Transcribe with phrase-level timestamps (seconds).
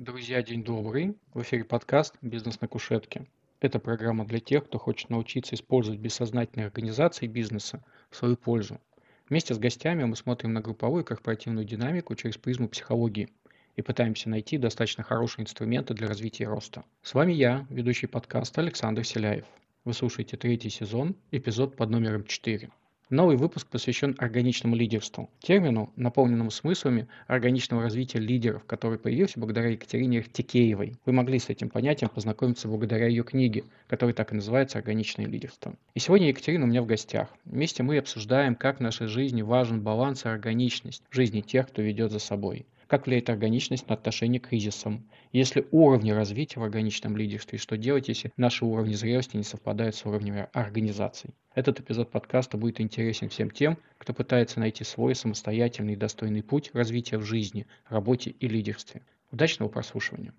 [0.00, 1.14] Друзья, день добрый.
[1.34, 3.26] В эфире подкаст «Бизнес на кушетке».
[3.60, 8.80] Это программа для тех, кто хочет научиться использовать бессознательные организации бизнеса в свою пользу.
[9.28, 13.28] Вместе с гостями мы смотрим на групповую и корпоративную динамику через призму психологии
[13.76, 16.82] и пытаемся найти достаточно хорошие инструменты для развития роста.
[17.02, 19.44] С вами я, ведущий подкаста Александр Селяев.
[19.84, 22.70] Вы слушаете третий сезон, эпизод под номером 4.
[23.10, 30.22] Новый выпуск посвящен органичному лидерству, термину, наполненному смыслами органичного развития лидеров, который появился благодаря Екатерине
[30.22, 30.94] Тикеевой.
[31.04, 35.74] Вы могли с этим понятием познакомиться благодаря ее книге, которая так и называется «Органичное лидерство».
[35.94, 37.28] И сегодня Екатерина у меня в гостях.
[37.44, 41.82] Вместе мы обсуждаем, как в нашей жизни важен баланс и органичность в жизни тех, кто
[41.82, 47.16] ведет за собой как влияет органичность на отношение к кризисам, если уровни развития в органичном
[47.16, 51.30] лидерстве, что делать, если наши уровни зрелости не совпадают с уровнями организаций.
[51.54, 56.72] Этот эпизод подкаста будет интересен всем тем, кто пытается найти свой самостоятельный и достойный путь
[56.74, 59.02] развития в жизни, работе и лидерстве.
[59.30, 60.34] Удачного прослушивания!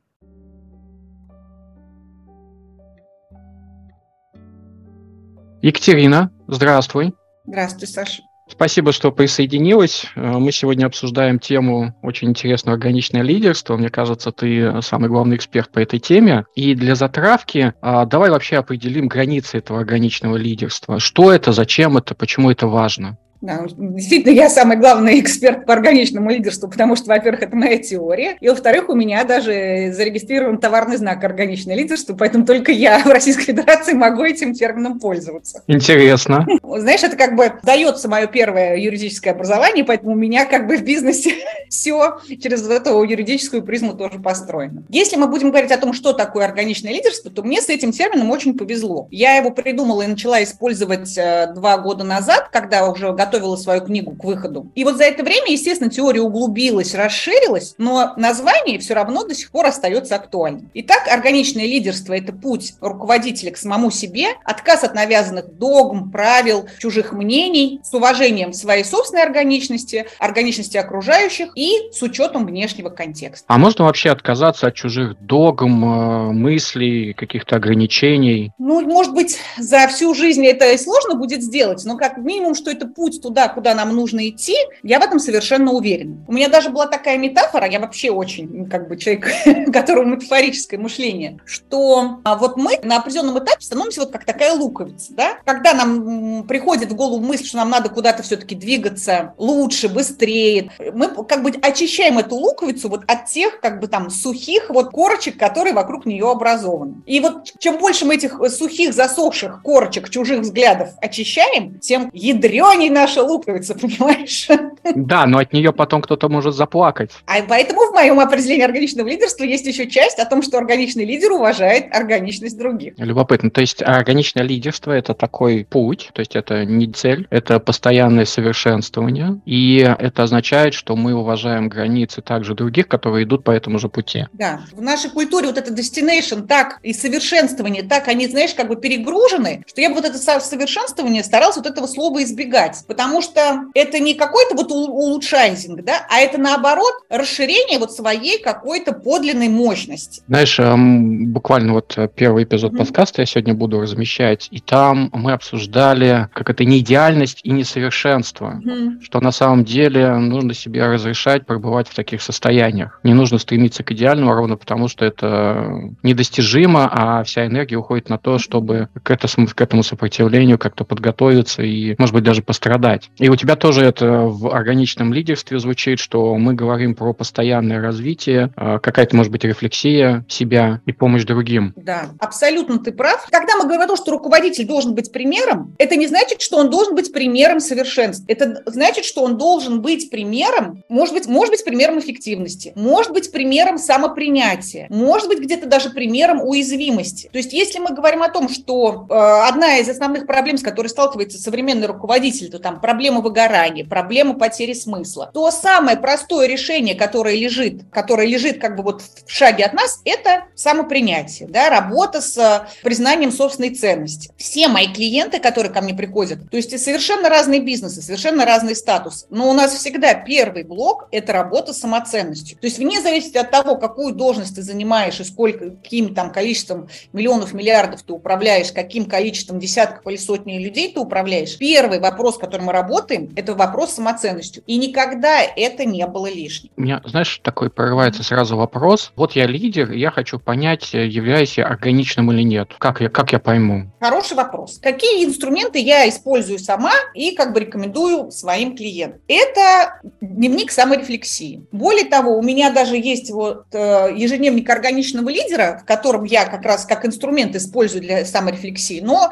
[5.62, 7.14] Екатерина, здравствуй.
[7.46, 8.24] Здравствуй, Саша.
[8.52, 10.06] Спасибо, что присоединилась.
[10.16, 13.78] Э, мы сегодня обсуждаем тему очень интересную органичное лидерство.
[13.78, 16.46] Мне кажется, ты самый главный эксперт по этой теме.
[16.56, 21.00] И для затравки а, давай вообще определим границы этого органичного лидерства.
[21.00, 23.18] Что это, зачем это, почему это важно?
[23.42, 28.38] Да, действительно, я самый главный эксперт по органичному лидерству, потому что, во-первых, это моя теория,
[28.40, 33.46] и, во-вторых, у меня даже зарегистрирован товарный знак органичное лидерство, поэтому только я в Российской
[33.46, 35.64] Федерации могу этим термином пользоваться.
[35.66, 36.46] Интересно.
[36.62, 40.84] Знаешь, это как бы дается мое первое юридическое образование, поэтому у меня как бы в
[40.84, 41.34] бизнесе
[41.70, 44.84] все через эту юридическую призму тоже построено.
[44.90, 48.30] Если мы будем говорить о том, что такое органичное лидерство, то мне с этим термином
[48.30, 49.08] очень повезло.
[49.10, 53.82] Я его придумала и начала использовать э, два года назад, когда уже готова готовила свою
[53.82, 54.68] книгу к выходу.
[54.76, 59.52] И вот за это время, естественно, теория углубилась, расширилась, но название все равно до сих
[59.52, 60.70] пор остается актуальным.
[60.74, 67.14] Итак, органичное лидерство– это путь руководителя к самому себе, отказ от навязанных догм, правил, чужих
[67.14, 73.46] мнений, с уважением своей собственной органичности, органичности окружающих и с учетом внешнего контекста.
[73.48, 78.52] А можно вообще отказаться от чужих догм, э, мыслей, каких-то ограничений?
[78.58, 82.72] Ну, может быть, за всю жизнь это и сложно будет сделать, но как минимум, что
[82.72, 86.18] это путь туда, куда нам нужно идти, я в этом совершенно уверена.
[86.28, 89.28] У меня даже была такая метафора, я вообще очень, как бы, человек,
[89.74, 95.14] которому метафорическое мышление, что а, вот мы на определенном этапе становимся вот как такая луковица,
[95.14, 95.38] да?
[95.46, 101.08] Когда нам приходит в голову мысль, что нам надо куда-то все-таки двигаться лучше, быстрее, мы
[101.26, 105.74] как бы очищаем эту луковицу вот от тех, как бы там, сухих вот корочек, которые
[105.74, 106.96] вокруг нее образованы.
[107.06, 113.11] И вот чем больше мы этих сухих, засохших корочек, чужих взглядов очищаем, тем ядреней наш
[113.12, 114.48] наша луковица, понимаешь?
[114.96, 117.12] Да, но от нее потом кто-то может заплакать.
[117.26, 121.32] А поэтому в моем определении органичного лидерства есть еще часть о том, что органичный лидер
[121.32, 122.94] уважает органичность других.
[122.98, 123.52] Любопытно.
[123.52, 129.42] То есть органичное лидерство– это такой путь, то есть это не цель, это постоянное совершенствование,
[129.46, 134.26] и это означает, что мы уважаем границы также других, которые идут по этому же пути.
[134.34, 134.62] Да.
[134.72, 139.64] В нашей культуре вот это destination так и совершенствование, так они, знаешь, как бы перегружены,
[139.68, 144.00] что я бы вот это совершенствование старалась вот этого слова избегать, потому потому что это
[144.00, 150.22] не какой-то вот улучшайзинг, да, а это наоборот расширение вот своей какой-то подлинной мощности.
[150.28, 152.78] Знаешь, эм, буквально вот э, первый эпизод mm-hmm.
[152.78, 158.62] подкаста я сегодня буду размещать, и там мы обсуждали, как это не идеальность и несовершенство,
[158.64, 159.02] mm-hmm.
[159.02, 163.00] что на самом деле нужно себе разрешать пребывать в таких состояниях.
[163.04, 168.20] Не нужно стремиться к идеальному ровно потому, что это недостижимо, а вся энергия уходит на
[168.20, 173.12] то, чтобы к к этому сопротивлению как-то подготовиться и, может быть, даже пострадать стать.
[173.18, 178.52] И у тебя тоже это в органичном лидерстве звучит, что мы говорим про постоянное развитие,
[178.56, 181.74] а, какая-то, может быть, рефлексия себя и помощь другим.
[181.76, 183.28] Да, абсолютно ты прав.
[183.32, 186.70] Когда мы говорим о том, что руководитель должен быть примером, это не значит, что он
[186.70, 188.26] должен быть примером совершенства.
[188.28, 193.32] Это значит, что он должен быть примером, может быть, может быть примером эффективности, может быть
[193.32, 197.30] примером самопринятия, может быть где-то даже примером уязвимости.
[197.32, 200.88] То есть если мы говорим о том, что э, одна из основных проблем, с которой
[200.88, 207.36] сталкивается современный руководитель, то там проблема выгорания, проблема потери смысла, то самое простое решение, которое
[207.36, 212.38] лежит, которое лежит как бы вот в шаге от нас, это самопринятие, да, работа с
[212.38, 214.32] э, признанием собственной ценности.
[214.38, 219.26] Все мои клиенты, которые ко мне приходят, то есть совершенно разные бизнесы, совершенно разный статус,
[219.30, 222.58] но у нас всегда первый блок– это работа с самоценностью.
[222.58, 226.88] То есть вне зависимости от того, какую должность ты занимаешь и сколько, каким там количеством
[227.14, 232.61] миллионов, миллиардов ты управляешь, каким количеством десятков или сотни людей ты управляешь, первый вопрос, который
[232.62, 234.64] котором мы работаем, это вопрос самоценностью.
[234.68, 236.72] И никогда это не было лишним.
[236.78, 239.12] У меня, знаешь, такой прорывается сразу вопрос.
[239.16, 242.74] Вот я лидер, и я хочу понять, являюсь я органичным или нет.
[242.78, 243.92] Как я, как я пойму?
[244.00, 244.80] Хороший вопрос.
[244.82, 249.22] Какие инструменты я использую сама и как бы рекомендую своим клиентам?
[249.28, 251.66] Это дневник саморефлексии.
[251.72, 256.64] Более того, у меня даже есть вот э, ежедневник органичного лидера, в котором я как
[256.64, 259.32] раз как инструмент использую для саморефлексии, но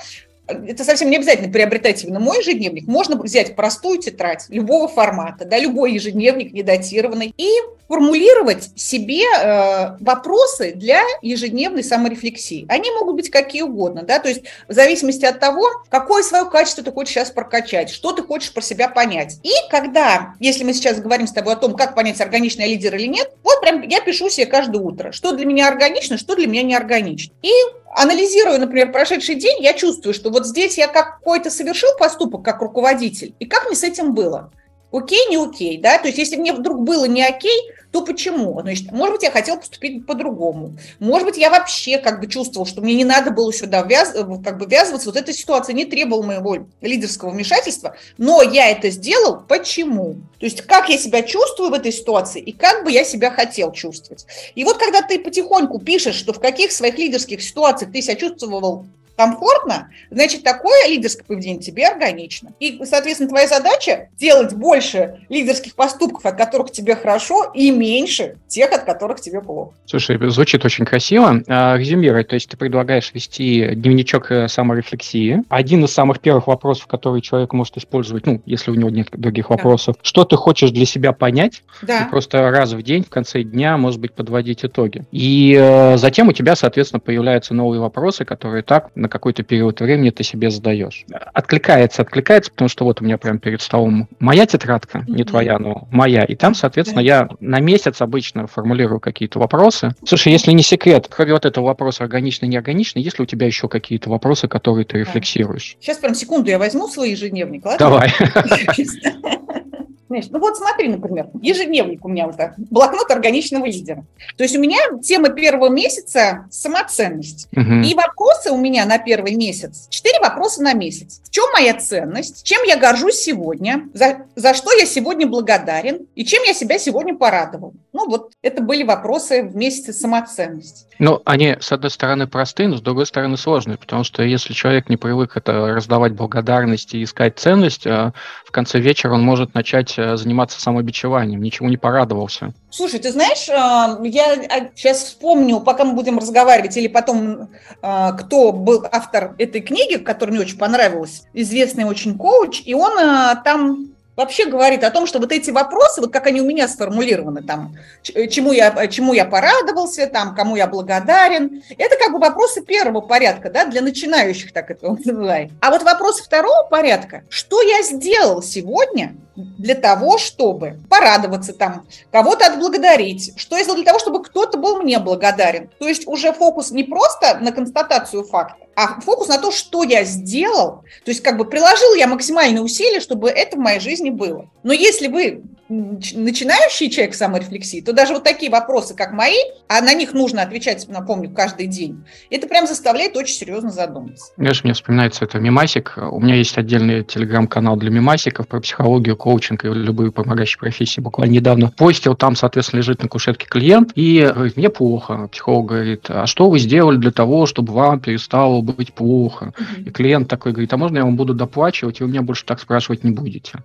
[0.50, 2.88] это совсем не обязательно приобретать именно мой ежедневник.
[2.88, 7.50] Можно взять простую тетрадь любого формата, да, любой ежедневник недатированный, и
[7.90, 12.68] формулировать себе э, вопросы для ежедневной саморефлексии.
[12.70, 16.84] Они могут быть какие угодно, да, то есть в зависимости от того, какое свое качество
[16.84, 19.40] ты хочешь сейчас прокачать, что ты хочешь про себя понять.
[19.42, 23.08] И когда, если мы сейчас говорим с тобой о том, как понять, органичный лидер или
[23.08, 26.62] нет, вот прям я пишу себе каждое утро, что для меня органично, что для меня
[26.62, 27.34] не органично.
[27.42, 27.52] И
[27.96, 33.36] анализируя, например, прошедший день, я чувствую, что вот здесь я какой-то совершил поступок как руководитель,
[33.40, 34.52] и как мне с этим было?
[34.92, 35.98] Окей, не окей, да?
[36.00, 38.60] То есть если мне вдруг было не окей, то почему?
[38.62, 40.78] Значит, может быть, я хотела поступить по-другому.
[41.00, 44.14] Может быть, я вообще как бы чувствовал, что мне не надо было сюда вяз,
[44.44, 45.10] как бы ввязываться.
[45.10, 49.42] Вот эта ситуация не требовала моего лидерского вмешательства, но я это сделал.
[49.48, 50.18] Почему?
[50.40, 53.72] То есть как я себя чувствую в этой ситуации и как бы я себя хотел
[53.72, 54.26] чувствовать.
[54.54, 58.86] И вот когда ты потихоньку пишешь, что в каких своих лидерских ситуациях ты себя чувствовал
[59.20, 62.54] комфортно, значит, такое лидерское поведение тебе органично.
[62.62, 68.72] И, соответственно, твоя задача делать больше лидерских поступков, от которых тебе хорошо, и меньше тех,
[68.72, 69.74] от которых тебе плохо.
[69.86, 71.44] Слушай, звучит очень красиво.
[71.50, 75.44] А, резюмировать, то есть ты предлагаешь вести дневничок э, саморефлексии.
[75.50, 79.50] Один из самых первых вопросов, который человек может использовать, ну, если у него нет других
[79.50, 80.02] вопросов, да.
[80.02, 82.04] что ты хочешь для себя понять, да.
[82.04, 85.04] и просто раз в день, в конце дня, может быть, подводить итоги.
[85.12, 90.10] И э, затем у тебя, соответственно, появляются новые вопросы, которые так на какой-то период времени
[90.10, 91.06] ты себе задаешь.
[91.34, 95.88] Откликается, откликается, потому что вот у меня прям перед столом моя тетрадка, не твоя, но
[95.92, 99.96] моя, и там, соответственно, я на месяц обычно формулирую какие-то вопросы.
[100.06, 103.68] Слушай, если не секрет, кроме вот этого вопроса органично, неорганично, есть ли у тебя еще
[103.68, 105.78] какие-то вопросы, которые ты рефлексируешь?
[105.80, 107.80] Сейчас прям секунду я возьму свой ежедневник, ладно?
[107.80, 108.12] Давай.
[110.10, 114.06] Знаешь, ну вот смотри, например, ежедневник у меня вот так, блокнот органичного лидера.
[114.38, 117.48] То есть у меня тема первого месяца– самоценность.
[117.56, 117.84] Угу.
[117.86, 121.22] И вопросы у меня на первый месяц, четыре вопроса на месяц.
[121.24, 122.44] В чем моя ценность?
[122.44, 123.88] Чем я горжусь сегодня?
[123.94, 126.08] За, за что я сегодня благодарен?
[126.16, 127.76] И чем я себя сегодня порадовал?
[127.94, 130.90] Ну вот это были вопросы в месяце самоценности.
[131.00, 134.90] Ну, они, с одной стороны, простые, но с другой стороны, сложные, потому что если человек
[134.90, 138.14] не привык это раздавать благодарность и искать ценность, а
[138.46, 142.54] в конце вечера он может начать э, заниматься самобичеванием, ничего не порадовался.
[142.70, 147.50] Слушай, ты знаешь, э, я сейчас вспомню, пока мы будем разговаривать, или потом,
[147.82, 152.98] э, кто был автор этой книги, которая мне очень понравилась, известный очень коуч, и он
[153.44, 157.42] там вообще говорит о том, что вот эти вопросы, вот как они у меня сформулированы,
[157.42, 157.78] там,
[158.14, 163.00] э, чему я, чему я порадовался, там, кому я благодарен, это как бы вопросы первого
[163.00, 165.52] порядка, да, для начинающих, так это называем.
[165.62, 169.16] А вот вопросы второго порядка, что я сделал сегодня,
[169.58, 174.82] для того, чтобы порадоваться там, кого-то отблагодарить, что я сделал для того, чтобы кто-то был
[174.82, 175.70] мне благодарен.
[175.80, 180.04] То есть уже фокус не просто на констатацию факта, а фокус на то, что я
[180.04, 180.84] сделал.
[181.06, 184.50] То есть как бы приложил я максимальные усилия, чтобы это в моей жизни было.
[184.64, 189.38] Но если вы начинающий человек саморефлексии, то даже вот такие вопросы, как мои,
[189.68, 194.34] а на них нужно отвечать, напомню, каждый день, это прям заставляет очень серьезно задуматься.
[194.36, 195.94] Знаешь, мне вспоминается это мимасик.
[195.96, 201.02] У меня есть отдельный телеграм-канал для мимасиков про психологию, коучинг и любые помогающие профессии.
[201.02, 205.28] Буквально недавно постил, там, соответственно, лежит на кушетке клиент и говорит, мне плохо.
[205.32, 209.54] Психолог говорит, а что вы сделали для того, чтобы вам перестало быть плохо?
[209.56, 209.84] Uh-huh.
[209.84, 212.60] И клиент такой говорит, а можно я вам буду доплачивать, и вы меня больше так
[212.60, 213.60] спрашивать не будете?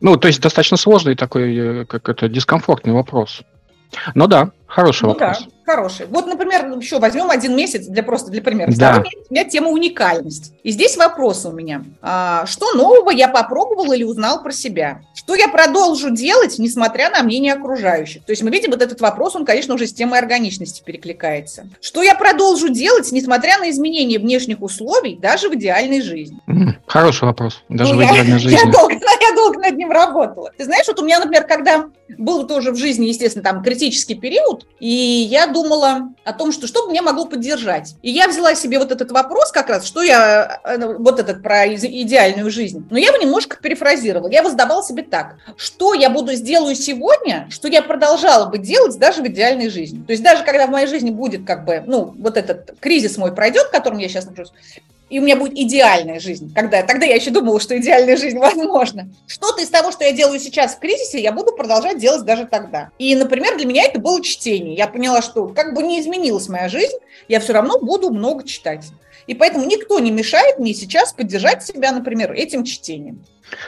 [0.00, 3.42] Ну, то есть достаточно сложный такой, э, как это, дискомфортный вопрос.
[4.16, 5.42] Ну да, хороший ну, вопрос.
[5.44, 5.51] Да.
[5.64, 6.06] Хороший.
[6.06, 8.70] Вот, например, еще возьмем один месяц для просто для примера.
[8.76, 8.98] Да.
[8.98, 10.52] Месяц у меня тема уникальность.
[10.62, 11.84] И здесь вопрос у меня.
[12.00, 15.02] А, что нового я попробовал или узнал про себя?
[15.14, 18.24] Что я продолжу делать, несмотря на мнение окружающих?
[18.24, 21.68] То есть мы видим вот этот вопрос, он, конечно, уже с темой органичности перекликается.
[21.80, 26.38] Что я продолжу делать, несмотря на изменения внешних условий, даже в идеальной жизни?
[26.86, 27.62] Хороший вопрос.
[27.68, 28.58] Даже ну, в идеальной я, жизни.
[28.66, 28.91] Я долго,
[29.42, 30.52] долго над ним работала.
[30.56, 31.86] Ты знаешь, вот у меня, например, когда
[32.18, 36.84] был тоже в жизни, естественно, там критический период, и я думала о том, что что
[36.84, 37.94] бы мне могло поддержать.
[38.02, 41.66] И я взяла себе вот этот вопрос как раз, что я, э, вот этот про
[41.66, 42.86] идеальную жизнь.
[42.90, 44.30] Но я его немножко перефразировала.
[44.30, 45.36] Я его задавала себе так.
[45.56, 50.02] Что я буду сделаю сегодня, что я продолжала бы делать даже в идеальной жизни.
[50.04, 53.34] То есть даже когда в моей жизни будет как бы, ну, вот этот кризис мой
[53.34, 54.52] пройдет, в котором я сейчас нахожусь,
[55.12, 56.50] и у меня будет идеальная жизнь.
[56.54, 59.10] Когда, тогда я еще думала, что идеальная жизнь возможна.
[59.26, 62.88] Что-то из того, что я делаю сейчас в кризисе, я буду продолжать делать даже тогда.
[62.98, 64.74] И, например, для меня это было чтение.
[64.74, 66.96] Я поняла, что как бы не изменилась моя жизнь,
[67.28, 68.86] я все равно буду много читать.
[69.26, 73.22] И поэтому никто не мешает мне сейчас поддержать себя, например, этим чтением.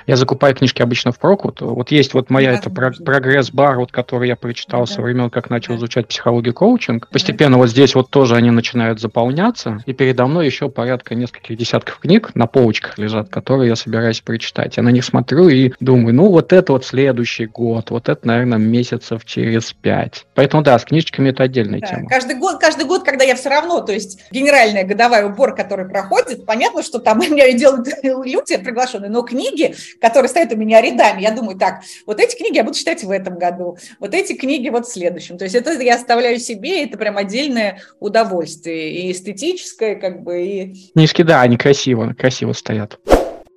[0.07, 1.61] Я закупаю книжки обычно в прокут.
[1.61, 4.87] Вот есть вот моя это прогресс-бар, вот, который я прочитал да.
[4.87, 7.09] со времен, как начал изучать психологию коучинг.
[7.09, 7.59] Постепенно да.
[7.59, 9.83] вот здесь вот тоже они начинают заполняться.
[9.87, 14.77] И передо мной еще порядка нескольких десятков книг на полочках лежат, которые я собираюсь прочитать.
[14.77, 18.59] Я на них смотрю и думаю, ну вот это вот следующий год, вот это, наверное,
[18.59, 20.27] месяцев через пять.
[20.35, 21.87] Поэтому да, с книжечками это отдельная да.
[21.87, 22.09] тема.
[22.09, 26.47] Каждый год, каждый год, когда я все равно, то есть генеральная годовая убор, который проходит,
[26.47, 31.23] понятно, что там меня делают люди приглашенные, но книги которые стоят у меня рядами.
[31.23, 34.69] Я думаю, так, вот эти книги я буду читать в этом году, вот эти книги
[34.69, 35.39] вот в следующем.
[35.39, 40.93] То есть это я оставляю себе, это прям отдельное удовольствие, и эстетическое, как бы, и...
[40.93, 42.99] Книжки, да, они красиво, красиво стоят.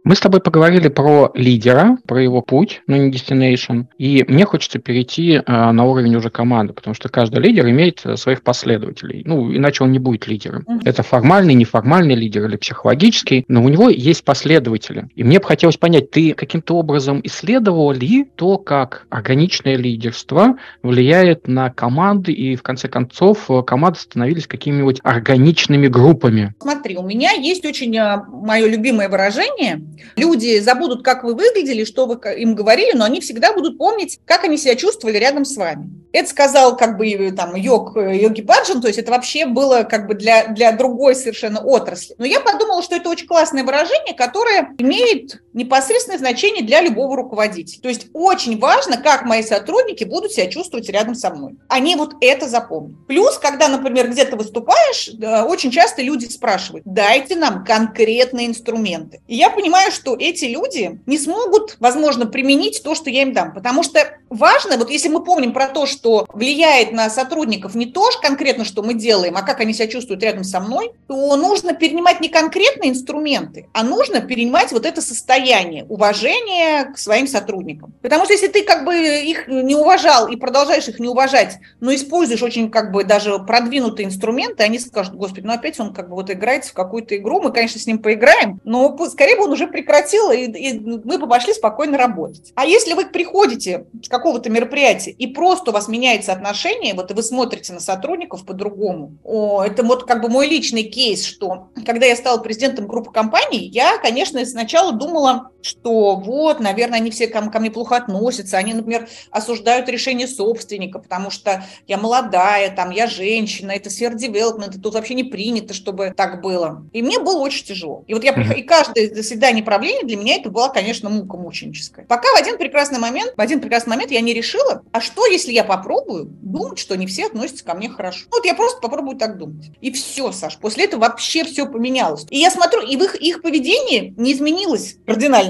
[0.08, 3.88] Мы с тобой поговорили про лидера, про его путь, но не destination.
[3.98, 8.16] И мне хочется перейти э, на уровень уже команды, потому что каждый лидер имеет э,
[8.16, 9.24] своих последователей.
[9.26, 10.64] Ну, иначе он не будет лидером.
[10.66, 10.82] Mm-hmm.
[10.86, 15.10] Это формальный, неформальный лидер или психологический, но у него есть последователи.
[15.16, 21.50] И мне бы хотелось понять, ты каким-то образом исследовал ли то, как органичное лидерство влияет
[21.50, 26.56] на команды, и в конце концов э, команды становились какими-нибудь органичными группами?
[26.62, 29.82] Смотри, у меня есть очень мое любимое выражение–
[30.16, 34.44] Люди забудут, как вы выглядели, что вы им говорили, но они всегда будут помнить, как
[34.44, 35.90] они себя чувствовали рядом с вами.
[36.14, 40.16] Это сказал как бы там йог, йоги Баджан, то есть это вообще было как бы
[40.16, 42.16] для, для другой совершенно отрасли.
[42.18, 47.82] Но я подумала, что это очень классное выражение, которое имеет непосредственное значение для любого руководителя.
[47.82, 51.56] То есть очень важно, как мои сотрудники будут себя чувствовать рядом со мной.
[51.68, 52.96] Они вот это запомнят.
[53.08, 55.12] Плюс, когда, например, где-то выступаешь,
[55.46, 59.22] очень часто люди спрашивают, дайте нам конкретные инструменты.
[59.28, 63.54] И я понимаю, что эти люди не смогут, возможно, применить то, что я им дам.
[63.54, 68.08] Потому что важно, вот если мы помним про то, что влияет на сотрудников не то
[68.22, 72.22] конкретно, что мы делаем, а как они себя чувствуют рядом со мной, то нужно перенимать
[72.22, 77.94] не конкретные инструменты, а нужно перенимать вот это состояние уважения к своим сотрудникам.
[78.02, 81.94] Потому что если ты как бы их не уважал и продолжаешь их не уважать, но
[81.94, 86.16] используешь очень как бы даже продвинутые инструменты, они скажут, господи, ну опять он как бы
[86.16, 89.68] вот играет в какую-то игру, мы, конечно, с ним поиграем, но скорее бы он уже
[89.78, 92.52] прекратил, и, и мы бы пошли спокойно работать.
[92.56, 97.14] А если вы приходите с какого-то мероприятия, и просто у вас меняется отношение, вот и
[97.14, 102.08] вы смотрите на сотрудников по-другому, о, это вот как бы мой личный кейс, что когда
[102.08, 107.50] я стала президентом группы компаний, я, конечно, сначала думала, что вот, наверное, они все ко,
[107.50, 113.08] ко мне плохо относятся, они, например, осуждают решение собственника, потому что я молодая, там, я
[113.08, 116.86] женщина, это сфера девелопмент, тут вообще не принято, чтобы так было.
[116.94, 118.04] И мне было очень тяжело.
[118.08, 122.06] И вот я, и каждое заседание правления для меня это была, конечно, мука мученическая.
[122.06, 125.52] Пока в один прекрасный момент, в один прекрасный момент я не решила, а что, если
[125.52, 128.26] я попробую думать, что не все относятся ко мне хорошо?
[128.32, 129.72] Вот я просто попробую так думать.
[129.82, 132.26] И все, Саш, после этого вообще все поменялось.
[132.30, 134.98] И я смотрю, и в их, их поведение не изменилось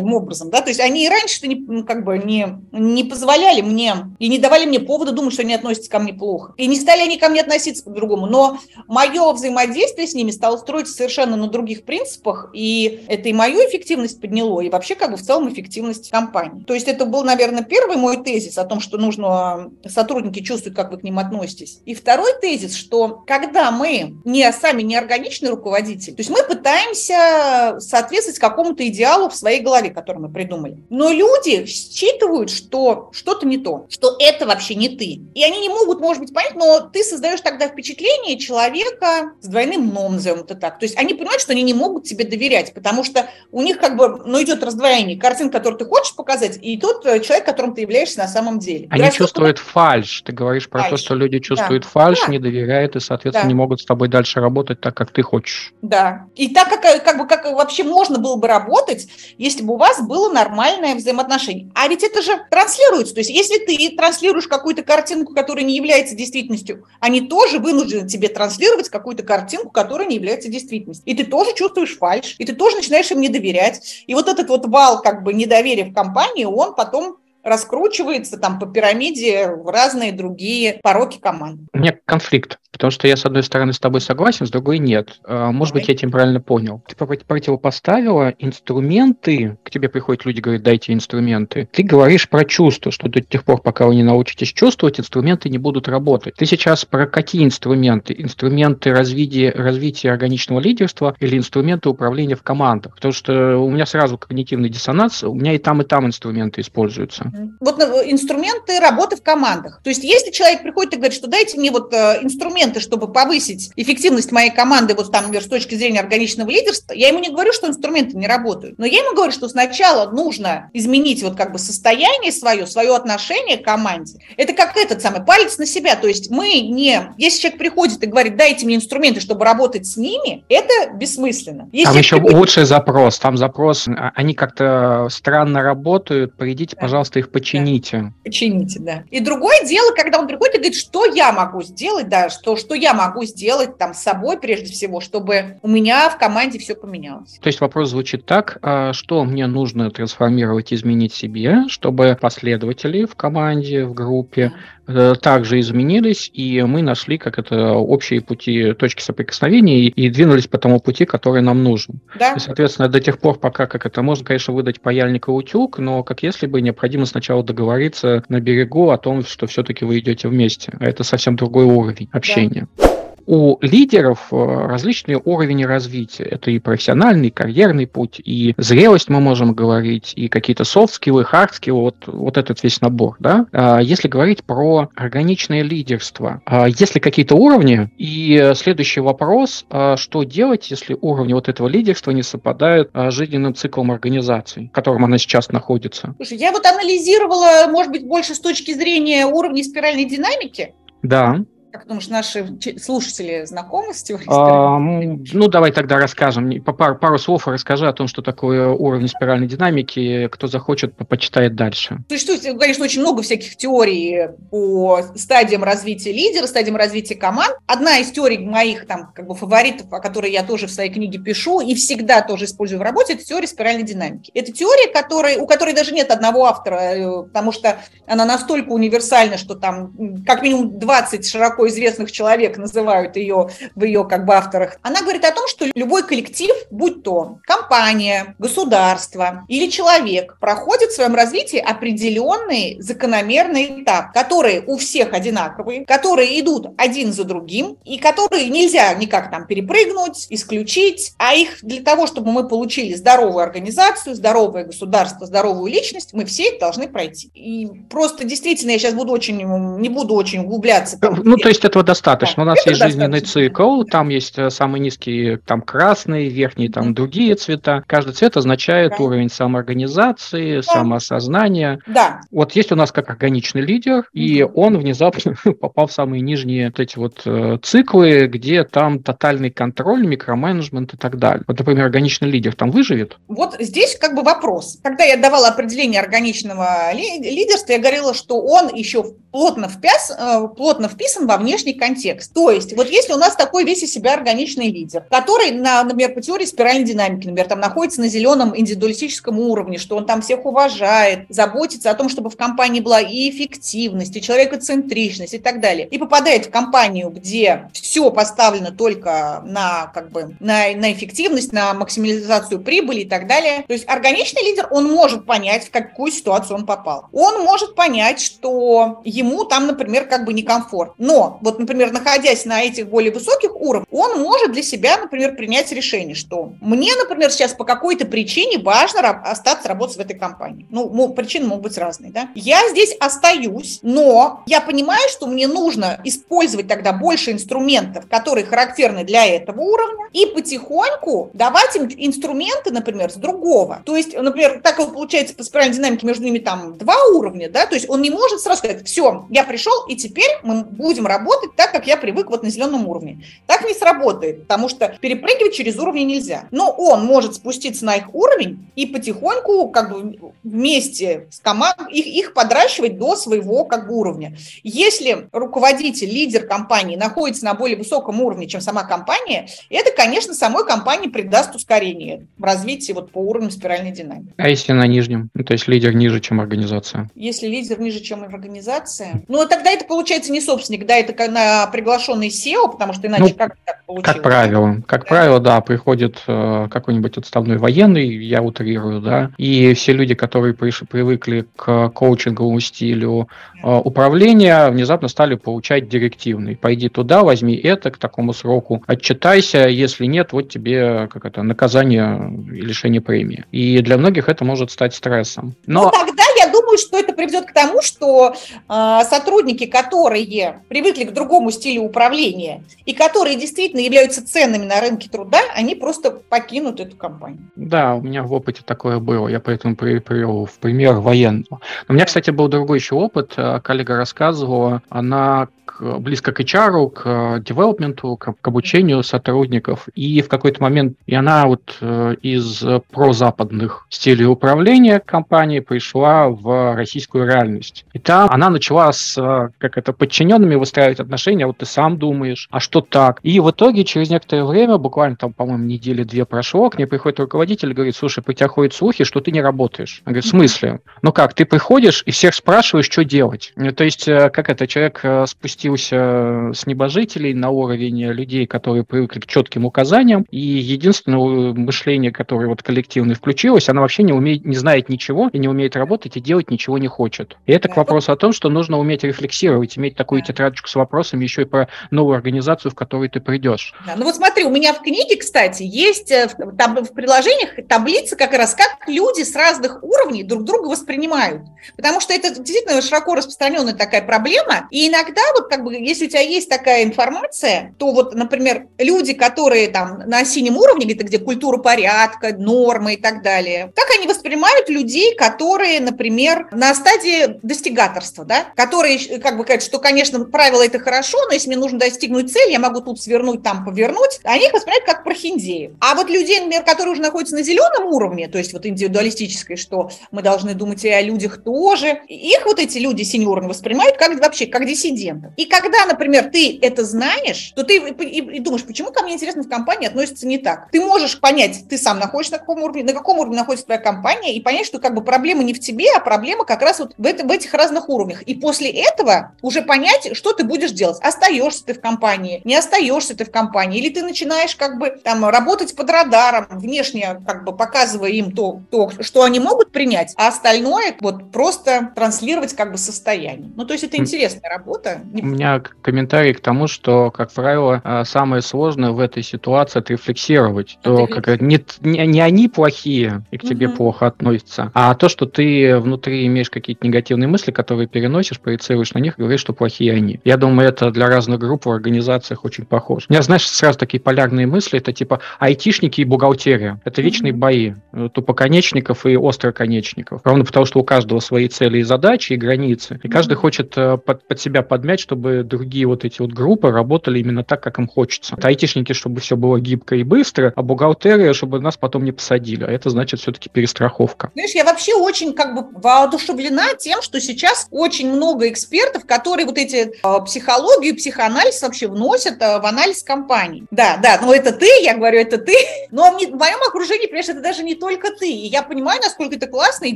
[0.08, 3.62] кардинальным образом, да, то есть они и раньше-то не, ну, как бы не, не позволяли
[3.62, 6.54] мне и не давали мне повода думать, что они относятся ко мне плохо.
[6.58, 10.94] И не стали они ко мне относиться по-другому, но мое взаимодействие с ними стало строиться
[10.94, 15.22] совершенно на других принципах, и это и мою эффективность подняло, и вообще как бы в
[15.22, 16.64] целом эффективность компании.
[16.64, 20.92] То есть это был, наверное, первый мой тезис о том, что нужно сотрудники чувствуют, как
[20.92, 21.80] вы к ним относитесь.
[21.86, 27.78] И второй тезис, что когда мы не сами не органичный руководитель, то есть мы пытаемся
[27.80, 30.78] соответствовать какому-то идеалу в своей голове, который мы придумали.
[30.90, 35.22] Но люди считывают, что что-то не то, что это вообще не ты.
[35.34, 39.90] И они не могут, может быть, понять, но ты создаешь тогда впечатление человека с двойным
[39.90, 40.80] дном, назовем это так.
[40.80, 43.98] То есть они понимают, что они не могут тебе доверять, потому что у них как
[43.98, 45.18] бы, ну, идет раздвоение.
[45.18, 48.88] Картинка, которую ты хочешь показать, и тот э, человек, которым ты являешься на самом деле.
[48.90, 49.72] Они Раз чувствуют только...
[49.72, 50.22] фальш.
[50.22, 50.92] Ты говоришь про фальш.
[50.92, 51.90] то, что люди чувствуют да.
[51.90, 52.32] фальш, да.
[52.32, 53.48] не доверяют и, соответственно, да.
[53.48, 55.74] не могут с тобой дальше работать так, как ты хочешь.
[55.82, 56.26] Да.
[56.36, 60.02] И так, как, как бы, как вообще можно было бы работать, если бы у вас
[60.02, 61.70] было нормальное взаимоотношение.
[61.76, 63.14] А ведь это же транслируется.
[63.14, 68.28] То есть если ты транслируешь какую-то картинку, которая не является действительностью, они тоже вынуждены тебе
[68.28, 71.06] транслировать какую-то картинку, которая не является действительностью.
[71.06, 74.04] И ты тоже чувствуешь фальш, и ты тоже начинаешь им не доверять.
[74.08, 78.66] И вот этот вот вал как бы недоверия в компании, он потом раскручивается там по
[78.66, 81.62] пирамиде в разные другие пороки команд.
[81.74, 85.20] У меня конфликт, потому что я, с одной стороны, с тобой согласен, с другой нет.
[85.24, 85.84] А, может Давай.
[85.84, 86.84] быть, я тебя правильно понял.
[86.88, 91.70] Ты противопоставила инструменты, к тебе приходят люди, говорят, дайте инструменты.
[91.72, 95.58] Ты говоришь про чувства, что до тех пор, пока вы не научитесь чувствовать, инструменты не
[95.58, 96.36] будут работать.
[96.36, 98.14] Ты сейчас про какие инструменты?
[98.18, 102.96] Инструменты развития, развития органичного лидерства или инструменты управления в командах?
[102.96, 107.32] Потому что у меня сразу когнитивный диссонанс, у меня и там, и там инструменты используются.
[107.60, 109.82] Вот э, инструменты работы в командах.
[109.84, 113.72] То есть если человек приходит и говорит, что дайте мне вот э, инструменты, чтобы повысить
[113.76, 117.54] эффективность моей команды вот там, например, с точки зрения органичного лидерства, я ему не говорю,
[117.54, 121.60] что инструменты не работают, но я ему говорю, что сначала нужно изменить вот как бы
[121.60, 124.20] состояние свое, свое отношение к команде.
[124.38, 125.96] Это как этот самый палец на себя.
[125.96, 127.14] То есть мы не...
[127.18, 131.70] Если человек приходит и говорит, дайте мне инструменты, чтобы работать с ними, это бессмысленно.
[131.72, 132.38] Если там еще приходит...
[132.38, 133.20] лучший запрос.
[133.20, 136.82] Там запрос, а, они как-то странно работают, придите, да.
[136.82, 137.98] пожалуйста, их почините.
[137.98, 138.14] Да.
[138.24, 139.04] Почините, да.
[139.10, 142.76] И другое дело, когда он приходит и говорит, что я могу сделать, да, что, что
[142.76, 147.40] я могу сделать там с собой прежде всего, чтобы у меня в команде все поменялось.
[147.42, 153.16] То есть вопрос звучит так, а что мне нужно трансформировать, изменить себе, чтобы последователи в
[153.16, 154.77] команде, в группе Э,
[155.22, 160.58] также изменились, и мы нашли как это общие пути, точки соприкосновения и, и двинулись по
[160.58, 162.00] тому пути, который нам нужен.
[162.18, 162.34] Да.
[162.34, 166.04] И, соответственно, до тех пор, пока как это можно, конечно, выдать паяльник и утюг, но
[166.04, 170.74] как если бы необходимо сначала договориться на берегу о том, что все-таки вы идете вместе.
[170.80, 172.68] А это совсем другой уровень общения.
[172.78, 176.24] Да у лидеров э, различные уровни развития.
[176.24, 181.82] Это и профессиональный, и карьерный путь, и зрелость мы можем говорить, и какие-то софт-скиллы, хард-скиллы,
[181.82, 183.18] вот, вот этот весь набор.
[183.20, 183.46] Да?
[183.52, 187.92] А если говорить про органичное лидерство, а есть ли какие-то уровни?
[187.98, 193.54] И следующий вопрос, а что делать, если уровни вот этого лидерства не совпадают с жизненным
[193.54, 196.16] циклом организации, в котором она сейчас находится?
[196.16, 200.74] Слушай, я вот анализировала, может быть, больше с точки зрения уровней спиральной динамики.
[201.04, 201.40] Да.
[201.72, 206.62] Как думаешь, наши слушатели знакомы с теорией а, Ну, давай тогда расскажем.
[206.64, 210.30] По пару, пару слов расскажи о том, что такое уровень спиральной динамики.
[210.32, 212.00] Кто захочет, почитает дальше.
[212.10, 217.58] Существует, конечно, очень много всяких теорий по стадиям развития лидера, стадиям развития команд.
[217.68, 221.20] Одна из теорий моих там как бы фаворитов, о которой я тоже в своей книге
[221.20, 224.32] пишу и всегда тоже использую в работе, это теория спиральной динамики.
[224.34, 229.38] Это теория, которой, у которой даже нет одного автора, э, потому что она настолько универсальна,
[229.38, 234.78] что там как минимум 20 широко известных человек называют ее в ее как бы авторах,
[234.82, 240.96] она говорит о том, что любой коллектив, будь то компания, государство или человек, проходит в
[240.96, 247.98] своем развитии определенный закономерный этап, которые у всех одинаковые, которые идут один за другим и
[247.98, 254.16] которые нельзя никак там перепрыгнуть, исключить, а их для того, чтобы мы получили здоровую организацию,
[254.16, 257.30] здоровое государство, здоровую личность, мы все их должны пройти.
[257.34, 260.98] И просто действительно я сейчас буду очень, не буду очень углубляться.
[261.02, 262.44] Ну, то есть этого достаточно.
[262.44, 266.94] Да, У нас есть жизненный цикл, там есть э, самый низкий, там красный, верхний, там
[266.94, 267.86] другие цвета.
[267.88, 269.04] Каждый цвет означает да.
[269.06, 270.62] уровень самоорганизации, да.
[270.62, 271.80] самоосознания.
[271.88, 272.20] Да.
[272.32, 276.82] Вот есть у нас как органичный лидер, и он внезапно попал в самые нижние вот
[276.82, 281.46] эти вот э, циклы, где там тотальный контроль, микроменеджмент и так далее.
[281.48, 283.16] Вот, например, органичный лидер там выживет?
[283.30, 284.80] Вот здесь как бы вопрос.
[284.84, 289.06] Когда я давала определение органичного лидерства, я говорила, что он еще
[289.38, 292.34] плотно, впяс, э, плотно вписан во внешний контекст.
[292.34, 296.16] То есть, вот если у нас такой весь из себя органичный лидер, который, на, например,
[296.16, 300.44] по теории спиральной динамики, например, там находится на зеленом индивидуалистическом уровне, что он там всех
[300.48, 305.88] уважает, заботится о том, чтобы в компании была и эффективность, и человекоцентричность и так далее,
[305.88, 311.76] и попадает в компанию, где все поставлено только на, как бы, на, на эффективность, на
[311.76, 313.66] максимализацию прибыли и так далее.
[313.68, 317.06] То есть органичный лидер, он может понять, в какую ситуацию он попал.
[317.12, 320.94] Он может понять, что ему ему там, например, как бы некомфорт.
[320.98, 325.72] Но вот, например, находясь на этих более высоких уровнях, он может для себя, например, принять
[325.72, 330.66] решение, что мне, например, сейчас по какой-то причине важно остаться работать в этой компании.
[330.70, 332.30] Ну, причины могут быть разные, да.
[332.36, 339.04] Я здесь остаюсь, но я понимаю, что мне нужно использовать тогда больше инструментов, которые характерны
[339.04, 343.82] для этого уровня, и потихоньку давать им инструменты, например, с другого.
[343.86, 347.66] То есть, например, так вот получается по спиральной динамике между ними там два уровня, да,
[347.66, 351.08] то есть он не может сразу сказать, все, все, я пришел, и теперь мы будем
[351.08, 353.24] работать так, как я привык вот на зеленом уровне.
[353.46, 356.48] Так не сработает, потому что перепрыгивать через уровни нельзя.
[356.52, 362.06] Но он может спуститься на их уровень и потихоньку как бы вместе с командой их,
[362.06, 364.38] их подращивать до своего как бы уровня.
[364.64, 370.66] Если руководитель, лидер компании находится на более высоком уровне, чем сама компания, это, конечно, самой
[370.66, 374.34] компании придаст ускорение в развитии вот по уровню спиральной динамики.
[374.38, 375.30] А если на нижнем?
[375.34, 377.10] Ну, то есть лидер ниже, чем организация?
[377.16, 378.97] Если лидер ниже, чем организация,
[379.28, 383.30] ну, тогда это получается не собственник, да, это на приглашенный SEO, потому что иначе ну,
[383.36, 384.16] как так получилось?
[384.16, 384.78] Как правило.
[384.86, 385.08] Как да.
[385.08, 390.84] правило, да, приходит э, какой-нибудь отставной военный, я утрирую, да, и все люди, которые приш,
[390.90, 393.30] привыкли к коучинговому стилю
[393.64, 396.56] э, управления, внезапно стали получать директивный.
[396.56, 402.34] Пойди туда, возьми это к такому сроку, отчитайся, если нет, вот тебе как это, наказание
[402.52, 403.46] и лишение премии.
[403.52, 405.56] И для многих это может стать стрессом.
[405.66, 406.24] Но ну, тогда
[406.68, 412.64] думаю, что это приведет к тому, что э, сотрудники, которые привыкли к другому стилю управления
[412.86, 417.50] и которые действительно являются ценными на рынке труда, они просто покинут эту компанию.
[417.56, 419.30] Да, у меня в опыте такое было.
[419.30, 421.60] Я поэтому привел в пример военного.
[421.88, 423.34] Но у меня, кстати, был другой еще опыт.
[423.38, 425.48] Э, коллега рассказывала, она
[425.80, 429.88] близко к HR, к девелопменту, к, к обучению сотрудников.
[429.96, 436.57] И в какой-то момент и она вот э, из прозападных стилей управления компании пришла в
[436.76, 437.86] российскую реальность.
[437.94, 442.48] И там она начала с э, как это подчиненными выстраивать отношения, вот ты сам думаешь,
[442.52, 443.20] а что так?
[443.24, 447.20] И в итоге через некоторое время, буквально там, по-моему, недели две прошло, к ней приходит
[447.20, 450.02] руководитель и говорит, слушай, по тебя ходят слухи, что ты не работаешь.
[450.06, 450.80] Он говорит, в смысле?
[451.02, 453.54] Ну как, ты приходишь и всех спрашиваешь, что делать?
[453.76, 459.26] То есть, как это, человек спустил спустился с небожителей на уровень людей, которые привыкли к
[459.26, 464.90] четким указаниям, и единственное мышление, которое вот коллективно включилось, она вообще не умеет, не знает
[464.90, 467.38] ничего и не умеет работать и делать ничего не хочет.
[467.46, 471.24] И это к вопросу о том, что нужно уметь рефлексировать, иметь такую тетрадочку с вопросами
[471.24, 473.74] еще и про новую организацию, в которую ты придешь.
[473.86, 477.68] Да, ну вот смотри, у меня в книге, кстати, есть э, в, там, в приложениях
[477.68, 481.42] таблица как раз, как люди с разных уровней друг друга воспринимают.
[481.76, 484.68] Потому что это действительно широко распространенная такая проблема.
[484.72, 489.14] И иногда вот как бы, если у тебя есть такая информация, то вот, например, люди,
[489.14, 494.08] которые там на синем уровне, где-то где культура порядка, нормы и так далее, как они
[494.08, 500.66] воспринимают людей, которые, например, на стадии достигаторства, да, которые как бы говорят, что, конечно, правила
[500.66, 504.46] это хорошо, но если мне нужно достигнуть цели, я могу тут свернуть, там повернуть, они
[504.48, 505.72] их воспринимают как прохиндеев.
[505.80, 509.90] А вот людей, например, которые уже находятся на зеленом уровне, то есть вот индивидуалистической, что
[510.12, 514.46] мы должны думать и о людях тоже, их вот эти люди уровня воспринимают как вообще
[514.46, 515.32] как диссидентов.
[515.38, 519.44] И когда, например, ты это знаешь, то ты и, и думаешь, почему ко мне, интересно,
[519.44, 520.70] в компании относится не так.
[520.72, 524.36] Ты можешь понять, ты сам находишься на каком уровне, на каком уровне находится твоя компания,
[524.36, 527.06] и понять, что как бы проблема не в тебе, а проблема как раз вот в,
[527.06, 528.22] это, в этих разных уровнях.
[528.24, 530.98] И после этого уже понять, что ты будешь делать.
[531.02, 535.26] Остаешься ты в компании, не остаешься ты в компании, или ты начинаешь как бы там
[535.26, 540.28] работать под радаром, внешне как бы показывая им то, то что они могут принять, а
[540.28, 543.52] остальное вот просто транслировать как бы состояние.
[543.56, 545.02] Ну, то есть это интересная работа.
[545.14, 550.78] У меня комментарий к тому, что, как правило, а, самое сложное в этой ситуации отрефлексировать.
[550.82, 553.78] То как не, не, не они плохие и к тебе угу.
[553.78, 559.00] плохо относятся, а то, что ты внутри имеешь какие-то негативные мысли, которые переносишь, проецируешь на
[559.00, 560.20] них говоришь, что плохие они.
[560.24, 563.06] Я думаю, это для разных групп в организациях очень похоже.
[563.10, 566.80] У меня, знаешь, сразу такие полярные мысли, это типа айтишники и бухгалтерия.
[566.86, 570.22] Это вечные бои э, тупоконечников и остроконечников.
[570.24, 573.00] Ровно потому, что у каждого свои цели и задачи, и границы.
[573.04, 577.20] И каждый хочет э, под, под себя подмять, чтобы другие вот эти вот группы работали
[577.20, 578.36] именно так, как им хочется.
[578.38, 582.64] Это айтишники, чтобы все было гибко и быстро, а бухгалтерия, чтобы нас потом не посадили.
[582.64, 584.32] А это значит все-таки перестраховка.
[584.34, 589.58] Знаешь, я вообще очень как бы воодушевлена тем, что сейчас очень много экспертов, которые вот
[589.58, 593.66] эти э, психологию, психоанализ вообще вносят э, в анализ компаний.
[593.72, 595.54] Да, да, но это ты, я говорю, это ты.
[595.92, 598.30] Но в моем окружении, понимаешь, это даже не только ты.
[598.30, 599.96] И я понимаю, насколько это классный и